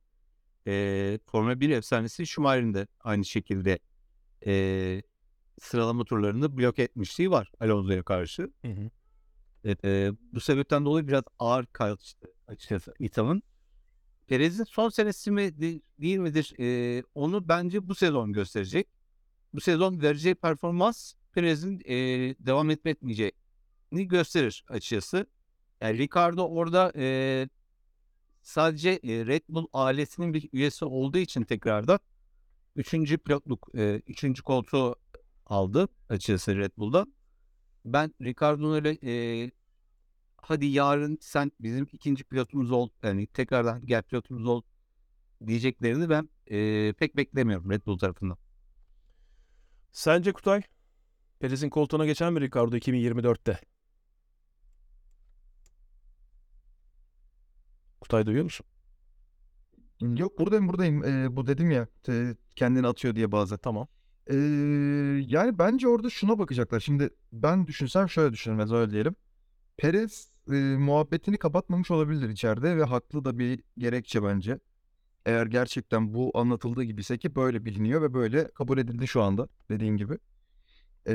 [0.67, 3.79] e, Formula 1 efsanesi Schumacher'in de aynı şekilde
[4.45, 5.01] e,
[5.61, 8.41] sıralama turlarını blok etmişliği var Alonso'ya karşı.
[8.41, 8.89] Hı hı.
[9.63, 13.43] E, e, bu sebepten dolayı biraz ağır kaçtı açıkçası ithamın.
[14.29, 18.87] Perez'in son senesi mi de- değil midir e, onu bence bu sezon gösterecek.
[19.53, 21.95] Bu sezon vereceği performans Perez'in e,
[22.39, 23.33] devam etme etmeyeceğini
[23.91, 25.25] gösterir açıkçası.
[25.81, 27.49] Yani Ricardo orada e,
[28.41, 31.99] sadece e, Red Bull ailesinin bir üyesi olduğu için tekrardan
[32.75, 34.95] üçüncü pilotluk, e, üçüncü koltuğu
[35.45, 37.05] aldı açıkçası Red Bull'da.
[37.85, 39.51] Ben Ricardo'nun öyle e,
[40.43, 44.61] hadi yarın sen bizim ikinci pilotumuz ol, yani tekrardan gel pilotumuz ol
[45.47, 48.37] diyeceklerini ben e, pek beklemiyorum Red Bull tarafından.
[49.91, 50.61] Sence Kutay?
[51.39, 53.59] Perez'in koltuğuna geçen mi Ricardo 2024'te?
[58.01, 58.65] Kutay duyuyor musun?
[60.01, 61.03] Yok buradayım buradayım.
[61.03, 63.57] Ee, bu dedim ya te- kendini atıyor diye bazen.
[63.57, 63.87] Tamam.
[64.27, 64.35] Ee,
[65.27, 66.79] yani bence orada şuna bakacaklar.
[66.79, 69.15] Şimdi ben düşünsem şöyle düşünürüm öyle diyelim.
[69.79, 74.59] Perez e, muhabbetini kapatmamış olabilir içeride ve haklı da bir gerekçe bence.
[75.25, 79.97] Eğer gerçekten bu anlatıldığı gibiyse ki böyle biliniyor ve böyle kabul edildi şu anda dediğim
[79.97, 80.13] gibi.
[81.07, 81.13] Ee,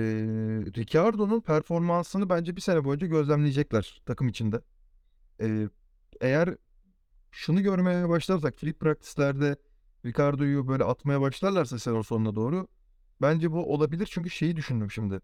[0.76, 4.60] Ricciardo'nun performansını bence bir sene boyunca gözlemleyecekler takım içinde.
[5.40, 5.68] Ee,
[6.20, 6.56] eğer
[7.30, 9.56] şunu görmeye başlarsak free practice'lerde
[10.04, 12.68] Ricardo'yu böyle atmaya başlarlarsa sezon sonuna doğru
[13.22, 15.20] bence bu olabilir çünkü şeyi düşündüm şimdi.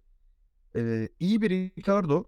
[0.76, 2.24] Ee, iyi bir Ricardo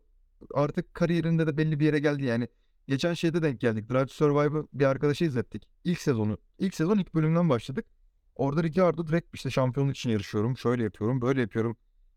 [0.55, 2.48] artık kariyerinde de belli bir yere geldi yani.
[2.88, 3.90] Geçen şeyde denk geldik.
[3.90, 5.68] Drive to Survive'ı bir arkadaşa izlettik.
[5.85, 6.38] İlk sezonu.
[6.59, 7.87] İlk sezon ilk bölümden başladık.
[8.35, 10.57] Orada Ricardo direkt işte şampiyonluk için yarışıyorum.
[10.57, 11.76] Şöyle yapıyorum, böyle yapıyorum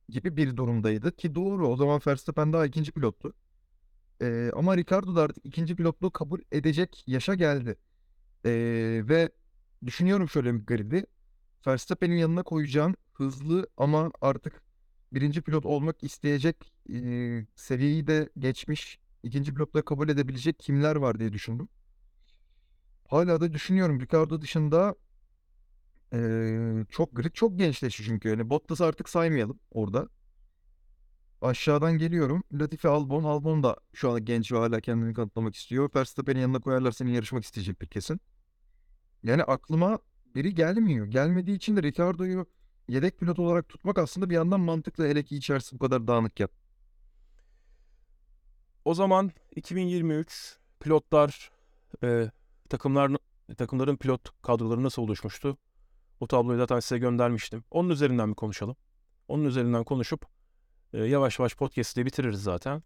[0.09, 1.15] gibi bir durumdaydı.
[1.15, 3.33] Ki doğru o zaman Verstappen daha ikinci pilottu.
[4.21, 7.77] Ee, ama Ricardo da artık ikinci pilotluğu kabul edecek yaşa geldi.
[8.45, 8.51] Ee,
[9.09, 9.29] ve
[9.85, 11.05] düşünüyorum şöyle bir garibi.
[11.67, 14.64] Verstappen'in yanına koyacağın hızlı ama artık
[15.13, 16.97] birinci pilot olmak isteyecek e,
[17.55, 21.69] seviyeyi de geçmiş ikinci pilotla kabul edebilecek kimler var diye düşündüm.
[23.07, 24.95] Hala da düşünüyorum Ricardo dışında
[26.13, 26.19] e,
[26.89, 28.29] çok grid çok gençleşti çünkü.
[28.29, 30.09] Yani Bottas'ı artık saymayalım orada.
[31.41, 32.43] Aşağıdan geliyorum.
[32.53, 33.23] Latifi Albon.
[33.23, 35.89] Albon da şu an genç ve hala kendini kanıtlamak istiyor.
[35.95, 38.19] Verstappen'in yanına koyarlar seni yarışmak isteyecektir kesin.
[39.23, 39.99] Yani aklıma
[40.35, 41.05] biri gelmiyor.
[41.05, 42.45] Gelmediği için de Ricardo'yu
[42.87, 46.47] yedek pilot olarak tutmak aslında bir yandan mantıklı hele ki içerisi bu kadar dağınıkken.
[48.85, 51.51] O zaman 2023 pilotlar
[52.03, 52.31] e,
[52.69, 53.11] takımlar
[53.57, 55.57] takımların pilot kadroları nasıl oluşmuştu?
[56.19, 57.63] O tabloyu zaten size göndermiştim.
[57.71, 58.75] Onun üzerinden bir konuşalım.
[59.27, 60.25] Onun üzerinden konuşup
[60.93, 62.83] e, yavaş yavaş podcast'i bitiririz zaten.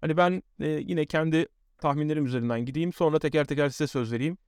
[0.00, 1.46] Hani ben e, yine kendi
[1.78, 2.92] tahminlerim üzerinden gideyim.
[2.92, 4.38] Sonra teker teker size söz vereyim.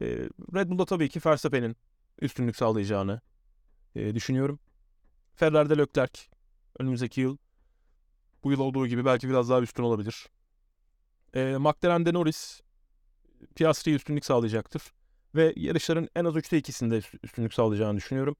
[0.00, 0.06] E,
[0.54, 1.76] Red Bull'da tabii ki Verstappen'in
[2.20, 3.20] üstünlük sağlayacağını
[3.94, 4.58] e, düşünüyorum.
[5.36, 6.20] Ferrari'de Leclerc
[6.78, 7.36] önümüzdeki yıl
[8.44, 10.26] bu yıl olduğu gibi belki biraz daha üstün olabilir.
[11.34, 12.60] E, McLaren'de Norris
[13.54, 14.82] Piastri'ye üstünlük sağlayacaktır.
[15.34, 18.36] Ve yarışların en az 3'te ikisinde üst- üstünlük sağlayacağını düşünüyorum.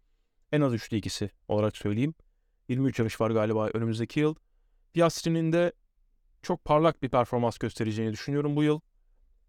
[0.53, 2.15] En az 3'te ikisi olarak söyleyeyim.
[2.69, 4.35] 23 yarış var galiba önümüzdeki yıl.
[4.93, 5.73] Piastri'nin de
[6.43, 8.81] çok parlak bir performans göstereceğini düşünüyorum bu yıl.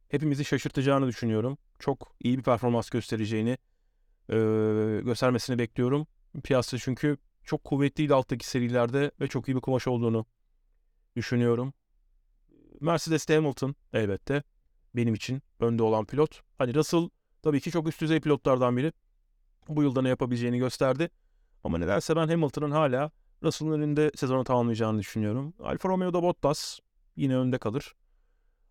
[0.10, 1.58] Hepimizi şaşırtacağını düşünüyorum.
[1.80, 3.58] Çok iyi bir performans göstereceğini
[4.32, 4.36] e,
[5.02, 6.08] göstermesini bekliyorum.
[6.44, 10.26] Piastri çünkü çok kuvvetliydi alttaki serilerde ve çok iyi bir kumaş olduğunu
[11.15, 11.74] düşünüyorum.
[12.80, 14.44] Mercedes'te Hamilton elbette
[14.96, 16.41] benim için önde olan pilot.
[16.58, 17.10] Hani Russell
[17.44, 18.94] tabii ki çok üst düzey pilotlardan biri.
[19.67, 21.10] Bu yılda ne yapabileceğini gösterdi.
[21.63, 23.12] Ama nedense ben Hamilton'ın hala
[23.44, 25.54] Russell'ın önünde sezonu tamamlayacağını düşünüyorum.
[25.60, 26.80] Alfa Romeo'da Bottas
[27.15, 27.96] yine önde kalır.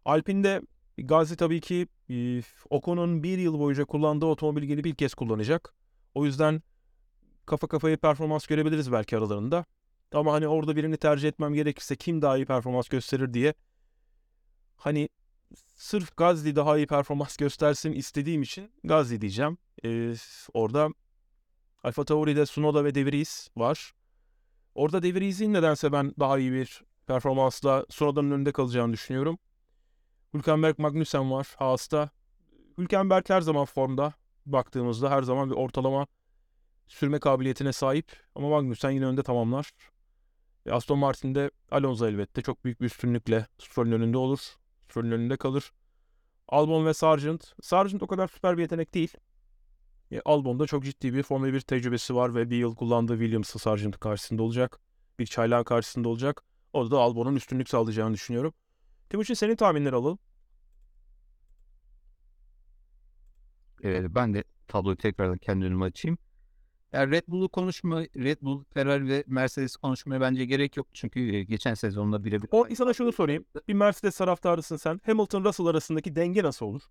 [0.04, 0.62] Alpine'de
[1.06, 5.74] Gazi tabii ki e, Ocon'un bir yıl boyunca kullandığı otomobil gelip bir kez kullanacak.
[6.14, 6.62] O yüzden
[7.46, 9.64] kafa kafaya performans görebiliriz belki aralarında.
[10.12, 13.54] Ama hani orada birini tercih etmem gerekirse kim daha iyi performans gösterir diye
[14.76, 15.08] hani
[15.76, 19.58] sırf Gazli daha iyi performans göstersin istediğim için Gazli diyeceğim.
[19.84, 20.14] Ee,
[20.54, 20.88] orada
[21.82, 23.92] Alfa Tauri'de Tsunoda ve De Vries var.
[24.74, 29.38] Orada De Vries'in nedense ben daha iyi bir performansla Tsunoda'nın önünde kalacağını düşünüyorum.
[30.34, 32.10] Hülkenberg Magnussen var Haas'ta.
[32.78, 34.12] Hülkenberg her zaman formda
[34.46, 36.06] baktığımızda her zaman bir ortalama
[36.88, 39.70] sürme kabiliyetine sahip ama Magnussen yine önde tamamlar.
[40.66, 44.40] Ve Aston Martin'de Alonso elbette çok büyük bir üstünlükle Stroll'ün önünde olur.
[44.84, 45.72] Stroll'ün önünde kalır.
[46.48, 47.54] Albon ve Sargent.
[47.62, 49.14] Sargent o kadar süper bir yetenek değil.
[50.12, 53.98] E, Albon'da çok ciddi bir Formula 1 tecrübesi var ve bir yıl kullandığı Williams'ı Sargent'ın
[53.98, 54.80] karşısında olacak.
[55.18, 56.42] Bir çaylağın karşısında olacak.
[56.72, 58.54] Orada da Albon'un üstünlük sağlayacağını düşünüyorum.
[59.10, 60.18] Timuçin senin tahminleri alalım.
[63.84, 66.18] Ee, ben de tabloyu tekrardan kendi önüme açayım.
[66.92, 70.86] Yani Red Bull'u konuşma, Red Bull, Ferrari ve Mercedes konuşmaya bence gerek yok.
[70.92, 72.48] Çünkü e, geçen sezonda birebir...
[72.52, 73.44] O sana şunu sorayım.
[73.68, 75.00] Bir Mercedes taraftarısın sen.
[75.06, 76.82] Hamilton Russell arasındaki denge nasıl olur?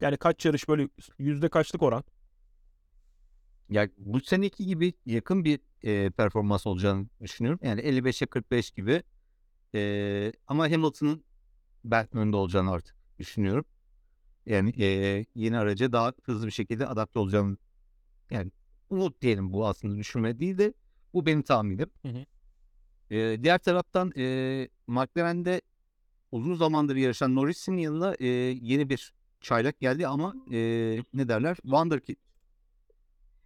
[0.00, 0.88] Yani kaç yarış böyle
[1.18, 2.04] yüzde kaçlık oran?
[3.70, 7.60] Ya bu seneki gibi yakın bir e, performans olacağını düşünüyorum.
[7.62, 9.02] Yani 55'e 45 gibi.
[9.74, 11.24] E, ama Hamilton'ın
[12.12, 13.64] önde olacağını artık düşünüyorum.
[14.46, 17.56] Yani e, yeni araca daha hızlı bir şekilde adapte olacağını
[18.30, 18.50] yani
[18.90, 20.74] umut diyelim bu aslında düşünme değil de
[21.14, 21.90] bu benim tahminim.
[22.02, 22.24] Hı hı.
[23.10, 25.60] Ee, diğer taraftan e, McLaren'de
[26.32, 30.58] uzun zamandır yarışan Norris'in yanına e, yeni bir çaylak geldi ama e,
[31.14, 31.56] ne derler?
[31.56, 32.16] Wonderkid.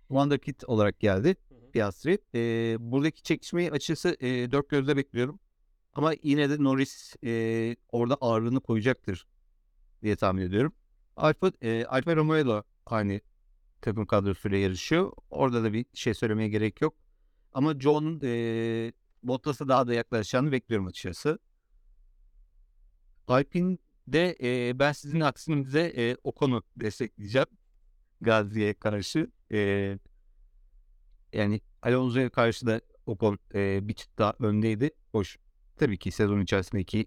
[0.08, 1.36] Wonderkid olarak geldi
[1.72, 2.18] Piastri.
[2.34, 5.40] E, buradaki çekişmeyi açıkçası e, dört gözle bekliyorum.
[5.94, 9.26] Ama yine de Norris e, orada ağırlığını koyacaktır
[10.02, 10.72] diye tahmin ediyorum.
[11.16, 13.20] Alfa, e, Alfa Romeo da aynı
[13.80, 15.12] takım kadrosuyla yarışıyor.
[15.30, 16.94] Orada da bir şey söylemeye gerek yok.
[17.52, 21.38] Ama John'un e, Bottas'a daha da yaklaşacağını bekliyorum açıkçası.
[23.28, 27.46] Alpine'de e, ben sizin aksinize e, Ocon'u destekleyeceğim.
[28.20, 29.30] Gazi'ye karşı.
[29.52, 29.58] E,
[31.32, 34.90] yani Alonso'ya karşı da Ocon e, bir çıt daha öndeydi.
[35.12, 35.38] Hoş.
[35.82, 37.06] Tabii ki sezon içerisindeki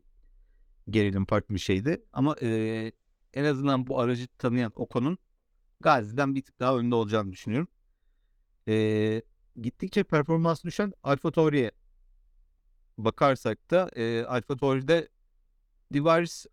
[0.90, 2.06] gerilim farklı bir şeydi.
[2.14, 2.92] Ama e,
[3.34, 5.18] en azından bu aracı tanıyan Ocon'un
[5.80, 7.68] Gazi'den bir tık daha önde olacağını düşünüyorum.
[8.68, 9.22] E,
[9.62, 11.72] gittikçe performans düşen Alfa Tauri'ye
[12.98, 15.10] bakarsak da e, Alfa Tauri'de
[15.94, 16.46] Divaris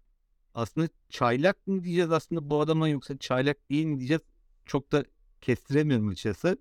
[0.55, 4.23] aslında çaylak mı diyeceğiz aslında bu adama yoksa çaylak değil mi diyeceğiz
[4.65, 5.05] çok da
[5.41, 6.59] kestiremiyorum açıkçası.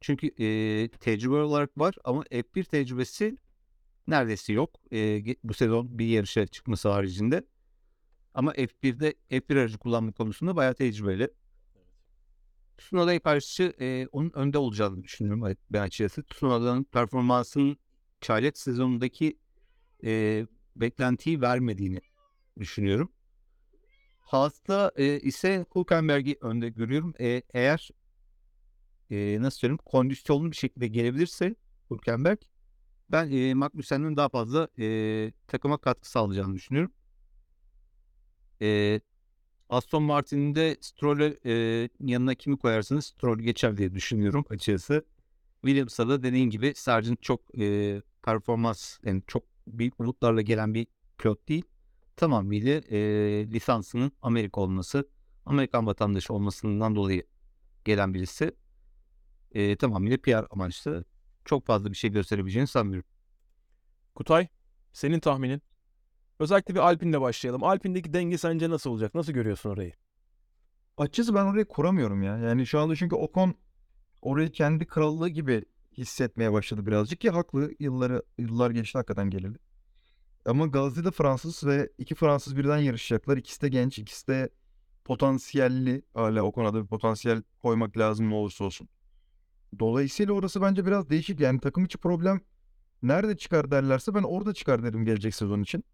[0.00, 3.36] Çünkü e, tecrübe olarak var ama F1 tecrübesi
[4.06, 4.70] neredeyse yok.
[4.92, 7.44] E, bu sezon bir yarışa çıkması haricinde.
[8.34, 11.28] Ama F1'de F1 aracı kullanma konusunda bayağı tecrübeli.
[12.78, 16.22] Tsunoda'ya karşı e, onun önde olacağını düşünüyorum ben açıkçası.
[16.24, 17.76] Tsunoda'nın performansının
[18.20, 19.38] çaylak sezonundaki
[20.04, 20.46] e,
[20.76, 22.00] beklentiyi vermediğini
[22.58, 23.12] düşünüyorum.
[24.20, 27.14] Haas'ta e, ise Hülkenberg'i önde görüyorum.
[27.20, 27.90] E, eğer
[29.10, 31.54] e, nasıl söyleyeyim kondisyonlu bir şekilde gelebilirse
[31.90, 32.38] Hülkenberg
[33.12, 36.92] ben e, Magnussen'in daha fazla e, takıma katkı sağlayacağını düşünüyorum.
[38.62, 39.00] E,
[39.68, 45.04] Aston Martin'in de Stroll'e e, yanına kimi koyarsanız Stroll geçer diye düşünüyorum açıkçası.
[45.62, 50.86] Williams'a da dediğin gibi Sargent çok e, performans yani çok büyük umutlarla gelen bir
[51.18, 51.64] pilot değil.
[52.16, 52.98] Tamamıyla e,
[53.50, 55.08] lisansının Amerika olması,
[55.46, 57.26] Amerikan vatandaşı olmasından dolayı
[57.84, 58.52] gelen birisi.
[59.52, 61.04] E, tamamıyla PR amaçlı.
[61.44, 63.08] Çok fazla bir şey gösterebileceğini sanmıyorum.
[64.14, 64.48] Kutay,
[64.92, 65.62] senin tahminin?
[66.38, 67.64] Özellikle bir Alpine'le başlayalım.
[67.64, 69.14] Alpine'deki denge sence nasıl olacak?
[69.14, 69.92] Nasıl görüyorsun orayı?
[70.96, 72.38] Açıkçası ben orayı kuramıyorum ya.
[72.38, 73.54] Yani şu anda çünkü Ocon
[74.22, 75.64] orayı kendi krallığı gibi
[75.98, 77.70] hissetmeye başladı birazcık ki haklı.
[77.78, 79.56] Yılları yıllar geçti hakikaten geleli.
[80.46, 83.36] Ama Gazi'de Fransız ve iki Fransız birden yarışacaklar.
[83.36, 84.50] İkisi de genç, ikisi de
[85.04, 86.02] potansiyelli.
[86.14, 88.88] Hala Ocon'a da bir potansiyel koymak lazım ne olursa olsun.
[89.78, 91.40] Dolayısıyla orası bence biraz değişik.
[91.40, 92.40] Yani takım içi problem
[93.02, 95.84] nerede çıkar derlerse ben orada çıkar derim gelecek sezon için.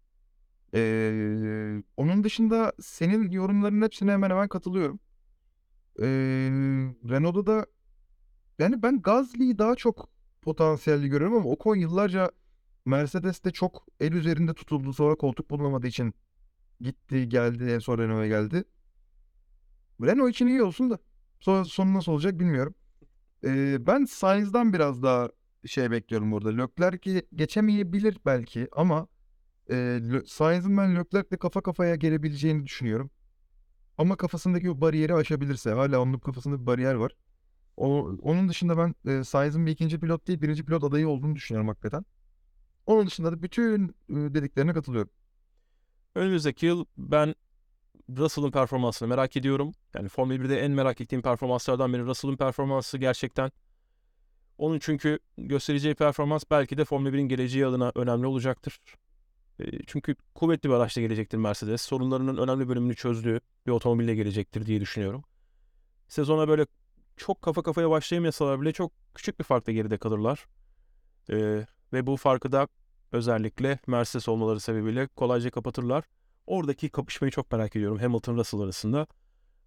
[0.73, 4.99] Ee, onun dışında senin yorumların hepsine hemen hemen katılıyorum.
[5.99, 6.05] Ee,
[7.09, 7.65] Renault'da da
[8.59, 10.09] yani ben Gasly'yi daha çok
[10.41, 12.31] potansiyelli görüyorum ama Ocon yıllarca
[12.85, 14.93] Mercedes'te çok el üzerinde tutuldu.
[14.93, 16.13] Sonra koltuk bulamadığı için
[16.81, 18.63] gitti geldi en son Renault'a geldi.
[20.01, 20.99] Renault için iyi olsun da
[21.39, 22.75] sonra sonu nasıl olacak bilmiyorum.
[23.43, 25.29] Ee, ben Sainz'dan biraz daha
[25.65, 26.49] şey bekliyorum burada.
[26.49, 29.07] Leclerc'i geçemeyebilir belki ama
[29.71, 33.11] e, Sainz'ın ben Leclerc'le kafa kafaya gelebileceğini düşünüyorum.
[33.97, 37.11] Ama kafasındaki o bariyeri aşabilirse hala onun kafasında bir bariyer var.
[37.77, 37.87] O,
[38.21, 42.05] onun dışında ben e, Sainz'ın bir ikinci pilot değil birinci pilot adayı olduğunu düşünüyorum hakikaten.
[42.85, 45.11] Onun dışında da bütün e, dediklerine katılıyorum.
[46.15, 47.35] Önümüzdeki yıl ben
[48.17, 49.71] Russell'ın performansını merak ediyorum.
[49.93, 53.51] Yani Formula 1'de en merak ettiğim performanslardan biri Russell'ın performansı gerçekten.
[54.57, 58.79] Onun çünkü göstereceği performans belki de Formula 1'in geleceği adına önemli olacaktır.
[59.59, 61.81] E, Çünkü kuvvetli bir araçla gelecektir Mercedes.
[61.81, 65.23] Sorunlarının önemli bölümünü çözdüğü bir otomobille gelecektir diye düşünüyorum.
[66.07, 66.65] Sezona böyle
[67.17, 70.45] çok kafa kafaya başlayamasalar bile çok küçük bir farkla geride kalırlar.
[71.29, 72.67] E, ve bu farkı da
[73.11, 76.03] özellikle Mercedes olmaları sebebiyle kolayca kapatırlar.
[76.47, 79.07] Oradaki kapışmayı çok merak ediyorum Hamilton Russell arasında.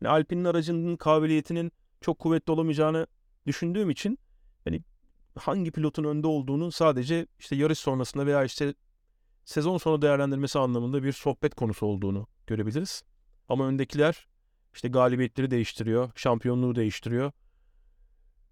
[0.01, 3.07] Yani Alpine'in aracının kabiliyetinin çok kuvvetli olamayacağını
[3.47, 4.19] düşündüğüm için
[4.65, 4.83] hani
[5.39, 8.75] hangi pilotun önde olduğunu sadece işte yarış sonrasında veya işte
[9.45, 13.03] sezon sonu değerlendirmesi anlamında bir sohbet konusu olduğunu görebiliriz.
[13.49, 14.29] Ama öndekiler
[14.75, 17.33] işte galibiyetleri değiştiriyor, şampiyonluğu değiştiriyor.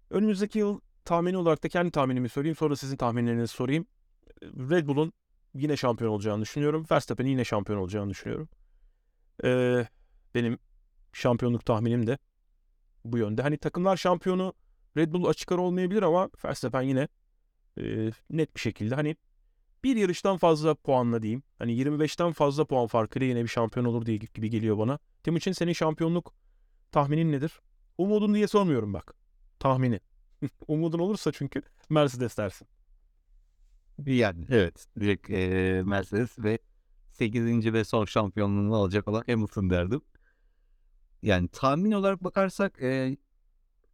[0.09, 2.55] Önümüzdeki yıl tahmini olarak da kendi tahminimi söyleyeyim.
[2.55, 3.85] Sonra sizin tahminlerinizi sorayım.
[4.43, 5.13] Red Bull'un
[5.53, 6.85] yine şampiyon olacağını düşünüyorum.
[6.91, 8.49] Verstappen'in yine şampiyon olacağını düşünüyorum.
[9.43, 9.87] Ee,
[10.35, 10.59] benim
[11.13, 12.17] şampiyonluk tahminim de
[13.05, 13.41] bu yönde.
[13.41, 14.53] Hani takımlar şampiyonu
[14.97, 17.07] Red Bull açık ara olmayabilir ama Verstappen yine
[17.77, 19.15] e, net bir şekilde hani
[19.83, 21.43] bir yarıştan fazla puanla diyeyim.
[21.59, 24.99] Hani 25'ten fazla puan farkıyla yine bir şampiyon olur diye gibi geliyor bana.
[25.23, 26.33] Timuçin senin şampiyonluk
[26.91, 27.61] tahminin nedir?
[27.97, 29.15] Umudun diye sormuyorum bak.
[29.59, 29.99] Tahmini.
[30.67, 32.67] Umudun olursa çünkü Mercedes dersin.
[34.05, 34.85] Yani evet.
[34.99, 36.59] Direkt eee, Mercedes ve
[37.11, 37.73] 8.
[37.73, 40.01] ve son şampiyonluğunu alacak olan Hamilton derdim.
[41.21, 43.17] Yani tahmin olarak bakarsak eee,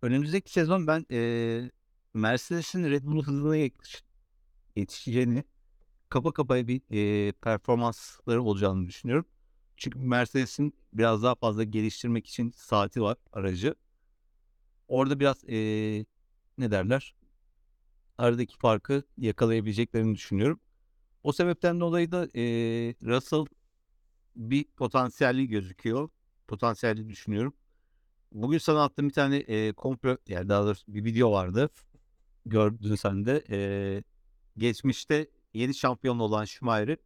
[0.04, 1.72] önümüzdeki sezon ben eee,
[2.14, 4.04] Mercedes'in Red Bull hızına yetiş-
[4.78, 5.44] yetişeceğini
[6.10, 9.26] kapa kapaya bir eee, performansları olacağını düşünüyorum.
[9.78, 13.76] Çünkü Mercedes'in biraz daha fazla geliştirmek için saati var aracı.
[14.88, 16.06] Orada biraz eee,
[16.58, 17.16] ne derler?
[18.18, 20.60] Aradaki farkı yakalayabileceklerini düşünüyorum.
[21.24, 23.46] O sebepten dolayı da eee Russell
[24.38, 26.10] bir potansiyelli gözüküyor.
[26.50, 27.54] Potansiyelli düşünüyorum.
[28.34, 31.70] Bugün sana attığım bir tane eee komplo yani daha doğrusu bir video vardı.
[32.46, 33.44] Gördün sen de.
[33.50, 34.04] Eee,
[34.58, 36.98] geçmişte 7 şampiyon olan Schumacher'i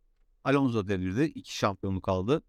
[0.44, 1.24] Alonso devirdi.
[1.24, 2.44] 2 şampiyonluk aldı.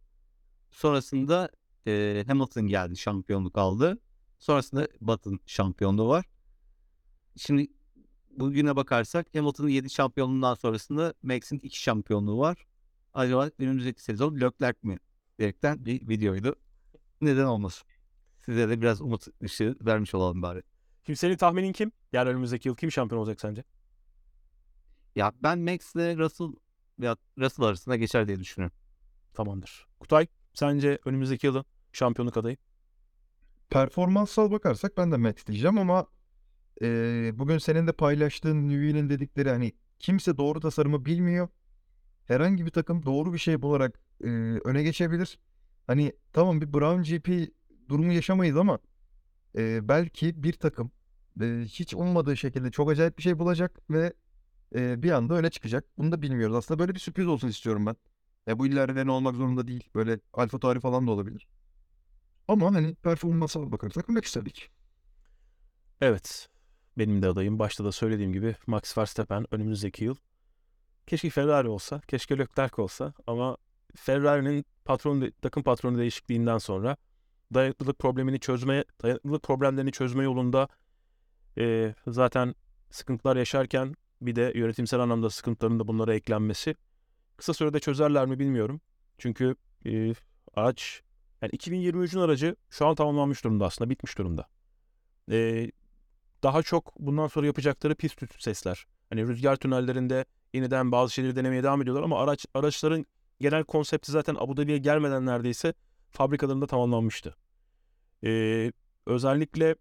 [0.73, 1.51] Sonrasında
[1.87, 4.01] eee, Hamilton geldi şampiyonluk aldı.
[4.39, 6.27] Sonrasında Button şampiyonluğu var.
[7.37, 7.67] Şimdi
[8.31, 12.67] bugüne bakarsak Hamilton'ın 7 şampiyonluğundan sonrasında Max'in 2 şampiyonluğu var.
[13.15, 14.99] Acaba önümüzdeki sezon Leclerc mi?
[15.39, 16.57] Diyerekten bir videoydu.
[17.21, 17.89] Neden olmasın?
[18.45, 20.63] Size de biraz umut ışığı vermiş olalım bari.
[21.07, 21.93] Şimdi senin tahminin kim?
[22.13, 23.65] Yani önümüzdeki yıl kim şampiyon olacak sence?
[25.17, 26.53] Ya ben Max ile Russell
[26.99, 28.77] veya Russell arasında geçer diye düşünüyorum.
[29.35, 29.87] Tamamdır.
[30.01, 32.57] Kutay sence önümüzdeki yılın şampiyonluk adayı?
[33.71, 36.07] Performanssal bakarsak ben de Max diyeceğim ama
[36.83, 41.49] eee, bugün senin de paylaştığın Newey'nin dedikleri hani kimse doğru tasarımı bilmiyor.
[42.27, 44.31] Herhangi bir takım doğru bir şey bularak eee,
[44.65, 45.39] öne geçebilir.
[45.87, 47.51] Hani tamam bir Brown GP
[47.89, 48.79] durumu yaşamayız ama
[49.57, 50.91] eee, belki bir takım
[51.41, 54.13] eee, hiç ummadığı şekilde çok acayip bir şey bulacak ve
[54.75, 55.85] eee, bir anda öne çıkacak.
[55.99, 56.57] Bunu da bilmiyoruz.
[56.57, 57.97] Aslında böyle bir sürpriz olsun istiyorum ben.
[58.47, 59.91] Ya bu illa Renault olmak zorunda değil.
[59.95, 61.49] Böyle Alfa Tauri falan da olabilir.
[62.49, 64.63] Ama hani performansa bakarsak Max tabii ki.
[66.01, 66.49] Evet.
[67.01, 67.59] Benim de adayım.
[67.59, 70.17] Başta da söylediğim gibi Max Verstappen önümüzdeki yıl.
[71.07, 73.57] Keşke Ferrari olsa, keşke Leclerc olsa ama
[73.97, 76.97] Ferrari'nin patron takım patronu değişikliğinden sonra
[77.55, 80.69] dayanıklılık problemini çözmeye, dayanıklılık problemlerini çözme yolunda
[81.57, 82.55] eee, zaten
[82.91, 86.75] sıkıntılar yaşarken bir de yönetimsel anlamda sıkıntıların da bunlara eklenmesi
[87.37, 88.81] kısa sürede çözerler mi bilmiyorum.
[89.19, 90.13] Çünkü eee,
[90.55, 91.03] araç
[91.43, 94.49] yani 2023'ün aracı şu an tamamlanmış durumda aslında, bitmiş durumda.
[95.29, 95.71] Eee,
[96.43, 98.87] daha çok bundan sonra yapacakları pist üstü sesler.
[99.11, 100.25] Hani rüzgar tünellerinde
[100.55, 103.07] yeniden bazı şeyleri denemeye devam ediyorlar ama araç araçların
[103.41, 105.75] genel konsepti zaten Abu Dhabi'ye gelmeden neredeyse
[106.11, 107.37] fabrikalarında tamamlanmıştı.
[108.25, 108.73] Ee,
[109.07, 109.75] özellikle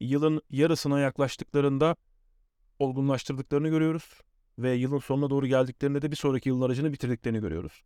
[0.00, 1.96] yılın yarısına yaklaştıklarında
[2.78, 4.20] olgunlaştırdıklarını görüyoruz
[4.58, 7.82] ve yılın sonuna doğru geldiklerinde de bir sonraki yılın aracını bitirdiklerini görüyoruz.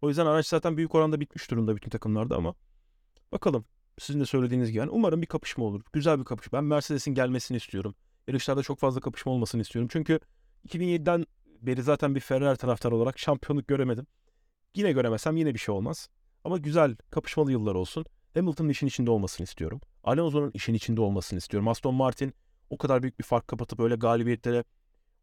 [0.00, 2.54] O yüzden araç zaten büyük oranda bitmiş durumda bütün takımlarda ama
[3.32, 3.64] bakalım
[3.98, 5.82] sizin de söylediğiniz gibi yani umarım bir kapışma olur.
[5.92, 6.58] Güzel bir kapışma.
[6.58, 7.94] Ben Mercedes'in gelmesini istiyorum.
[8.28, 9.88] Yarışlarda çok fazla kapışma olmasını istiyorum.
[9.92, 10.20] Çünkü
[10.68, 11.26] 2007'den
[11.62, 14.06] beri zaten bir Ferrari taraftarı olarak şampiyonluk göremedim.
[14.74, 16.08] Yine göremesem yine bir şey olmaz.
[16.44, 18.04] Ama güzel, kapışmalı yıllar olsun.
[18.34, 19.80] Hamilton'ın işin içinde olmasını istiyorum.
[20.04, 21.68] Alonso'nun işin içinde olmasını istiyorum.
[21.68, 22.34] Aston Martin
[22.70, 24.64] o kadar büyük bir fark kapatıp öyle galibiyetlere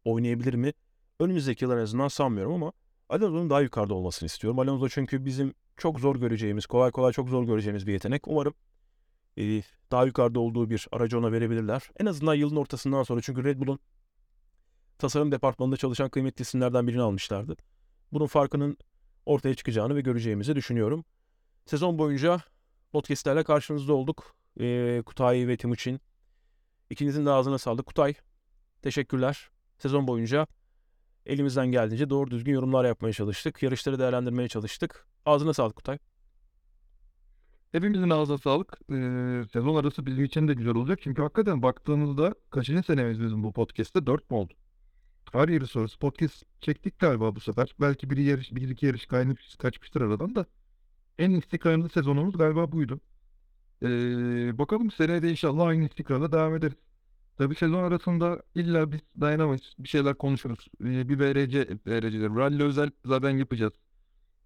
[0.04, 0.72] oynayabilir mi?
[1.20, 2.72] Önümüzdeki yıllar en azından sanmıyorum ama
[3.14, 4.58] Alonso'nun daha yukarıda olmasını istiyorum.
[4.58, 8.28] Alonso çünkü bizim çok zor göreceğimiz, kolay kolay çok zor göreceğimiz bir yetenek.
[8.28, 8.54] Umarım
[9.36, 11.90] e, daha yukarıda olduğu bir aracı ona verebilirler.
[12.00, 13.78] En azından yılın ortasından sonra çünkü Red Bull'un
[14.98, 17.56] tasarım departmanında çalışan kıymetli isimlerden birini almışlardı.
[18.12, 18.76] Bunun farkının
[19.26, 21.04] ortaya çıkacağını ve göreceğimizi düşünüyorum.
[21.66, 22.40] Sezon boyunca
[22.92, 24.36] podcastlerle karşınızda olduk.
[24.60, 26.00] Ee, Kutay ve Timuçin.
[26.90, 27.86] İkinizin de ağzına sağlık.
[27.86, 28.14] Kutay,
[28.82, 29.50] teşekkürler.
[29.78, 30.46] Sezon boyunca
[31.26, 33.62] elimizden geldiğince doğru düzgün yorumlar yapmaya çalıştık.
[33.62, 35.06] Yarışları değerlendirmeye çalıştık.
[35.26, 35.98] Ağzına sağlık Kutay.
[37.72, 38.78] Hepimizin ağzına sağlık.
[38.90, 38.94] Ee,
[39.52, 40.98] sezon arası bizim için de güzel olacak.
[41.02, 44.06] Çünkü hakikaten baktığımızda kaçıncı senemiz bizim bu podcast'te?
[44.06, 44.52] Dört mü oldu?
[45.32, 47.74] Her yeri sorusu podcast çektik galiba bu sefer.
[47.80, 50.46] Belki bir yarış, bir iki yarış kaynamış, kaçmıştır aradan da.
[51.18, 53.00] En istikrarlı sezonumuz galiba buydu.
[53.82, 56.76] Ee, bakalım seneye de inşallah aynı istikrarla devam ederiz.
[57.38, 59.74] Tabii sezon arasında illa biz dayanamayız.
[59.78, 60.68] Bir şeyler konuşuruz.
[60.80, 63.72] Ee, bir VRC, VRC'ler, rally özel zaten yapacağız.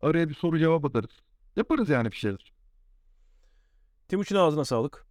[0.02, 1.10] Araya bir soru cevap atarız.
[1.56, 2.52] Yaparız yani bir şeyler.
[4.08, 5.06] Timuçin ağzına sağlık.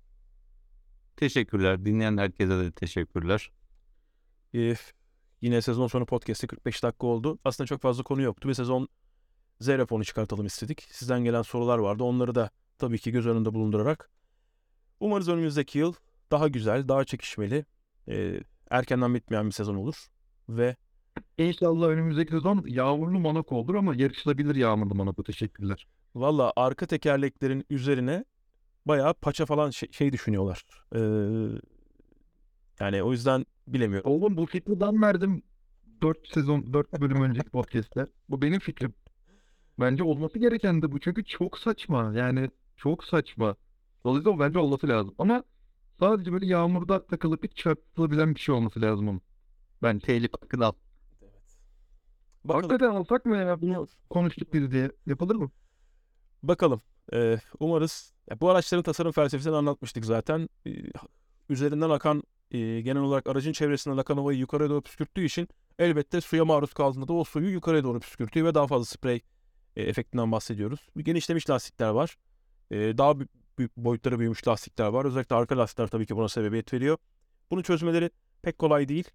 [1.18, 1.86] Teşekkürler.
[1.86, 3.52] Dinleyen herkese de teşekkürler.
[4.56, 4.76] Ee,
[5.42, 7.40] yine sezon sonu podcast'te 45 dakika oldu.
[7.44, 8.88] Aslında çok fazla konu yoktu ve sezon
[9.62, 10.88] Z raporunu çıkartalım istedik.
[10.92, 12.04] Sizden gelen sorular vardı.
[12.04, 14.10] Onları da tabii ki göz önünde bulundurarak.
[15.00, 15.94] Umarız önümüzdeki yıl
[16.32, 17.66] daha güzel, daha çekişmeli,
[18.10, 20.08] e, erkenden bitmeyen bir sezon olur.
[20.50, 20.76] Ve
[21.38, 25.24] İnşallah önümüzdeki sezon yağmurlu Monaco olur ama yarışılabilir yağmurlu Monaco.
[25.24, 25.88] Teşekkürler.
[26.16, 28.26] valla arka tekerleklerin üzerine
[28.86, 30.64] bayağı paça falan şey, şey düşünüyorlar.
[30.96, 31.00] Ee,
[32.80, 34.12] Yani o yüzden bilemiyorum.
[34.12, 35.44] Oğlum bu fikri ben verdim
[36.02, 38.06] 4 sezon 4 bölüm önceki podcast'te.
[38.30, 38.94] Bu benim fikrim.
[39.80, 41.00] Bence olması gereken de bu.
[41.00, 42.14] Çünkü çok saçma.
[42.16, 43.56] Yani çok saçma.
[44.06, 45.16] Dolayısıyla bence olması lazım.
[45.20, 45.44] Ama
[46.00, 49.22] sadece böyle yağmurda takılıp hiç çarpılabilen bir şey olması lazım onun.
[49.84, 50.06] Bence.
[50.06, 50.72] Telif hakkını al.
[52.44, 52.70] Bakalım.
[52.70, 54.92] Hakikaten alsak mı ya bunu konuştuk biz diye.
[55.06, 55.52] Yapılır mı?
[56.44, 56.82] Bakalım.
[57.14, 58.14] Ee, umarız.
[58.30, 60.50] Ya bu araçların tasarım felsefesini anlatmıştık zaten.
[60.68, 60.72] Ee,
[61.50, 65.48] üzerinden akan e, genel olarak aracın çevresinden akan havayı yukarıya doğru püskürttüğü için
[65.80, 69.22] elbette suya maruz kaldığında da o suyu yukarıya doğru püskürtüyor ve daha fazla sprey
[69.76, 70.88] e, efektinden bahsediyoruz.
[70.98, 72.18] Genişlemiş lastikler var.
[72.72, 73.16] Ee, daha
[73.58, 75.06] büyük, boyutlara büyümüş lastikler var.
[75.06, 76.98] Özellikle arka lastikler tabii ki buna sebebiyet veriyor.
[77.52, 78.10] Bunun çözmeleri
[78.42, 79.12] pek kolay değil.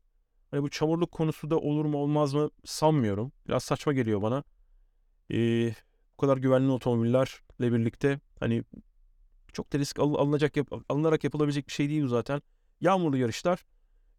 [0.50, 3.32] Hani bu çamurluk konusu da olur mu olmaz mı sanmıyorum.
[3.48, 4.44] Biraz saçma geliyor bana.
[5.30, 5.74] Ee,
[6.12, 8.64] bu kadar güvenli otomobillerle birlikte hani
[9.52, 12.42] çok da risk al- alınacak yap- alınarak yapılabilecek bir şey değil bu zaten.
[12.80, 13.64] Yağmurlu yarışlar.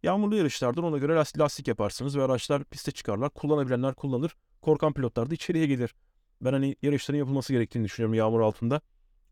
[0.03, 3.29] Yağmurlu yarışlardan ona göre lastik, lastik yaparsınız ve araçlar piste çıkarlar.
[3.29, 4.35] Kullanabilenler kullanır.
[4.61, 5.95] Korkan pilotlar da içeriye gelir.
[6.41, 8.81] Ben hani yarışların yapılması gerektiğini düşünüyorum yağmur altında.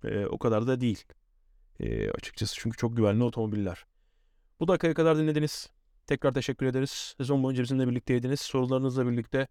[0.03, 1.03] Ee, o kadar da değil.
[1.79, 3.85] Ee, açıkçası çünkü çok güvenli otomobiller.
[4.59, 5.69] Bu dakikaya kadar dinlediniz.
[6.07, 7.15] Tekrar teşekkür ederiz.
[7.17, 8.39] Sezon boyunca bizimle birlikteydiniz.
[8.39, 9.47] Sorularınızla birlikte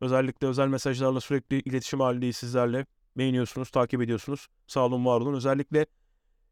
[0.00, 2.86] özellikle özel mesajlarla sürekli iletişim halindeyiz sizlerle.
[3.16, 4.48] Beğeniyorsunuz, takip ediyorsunuz.
[4.66, 5.34] Sağ olun, var olun.
[5.34, 5.86] Özellikle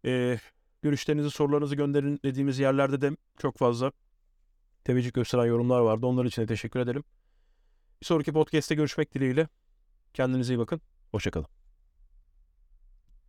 [0.05, 0.41] eee,
[0.83, 3.93] görüşlerinizi, sorularınızı gönderin dediğimiz yerlerde de çok fazla
[4.85, 6.07] teveccüh gösteren yorumlar vardı.
[6.07, 7.05] Onlar için de teşekkür ederim.
[8.01, 9.49] Bir sonraki podcast'te görüşmek dileğiyle.
[10.15, 10.81] Kendinize iyi bakın.
[11.11, 11.56] Hoşçakalın.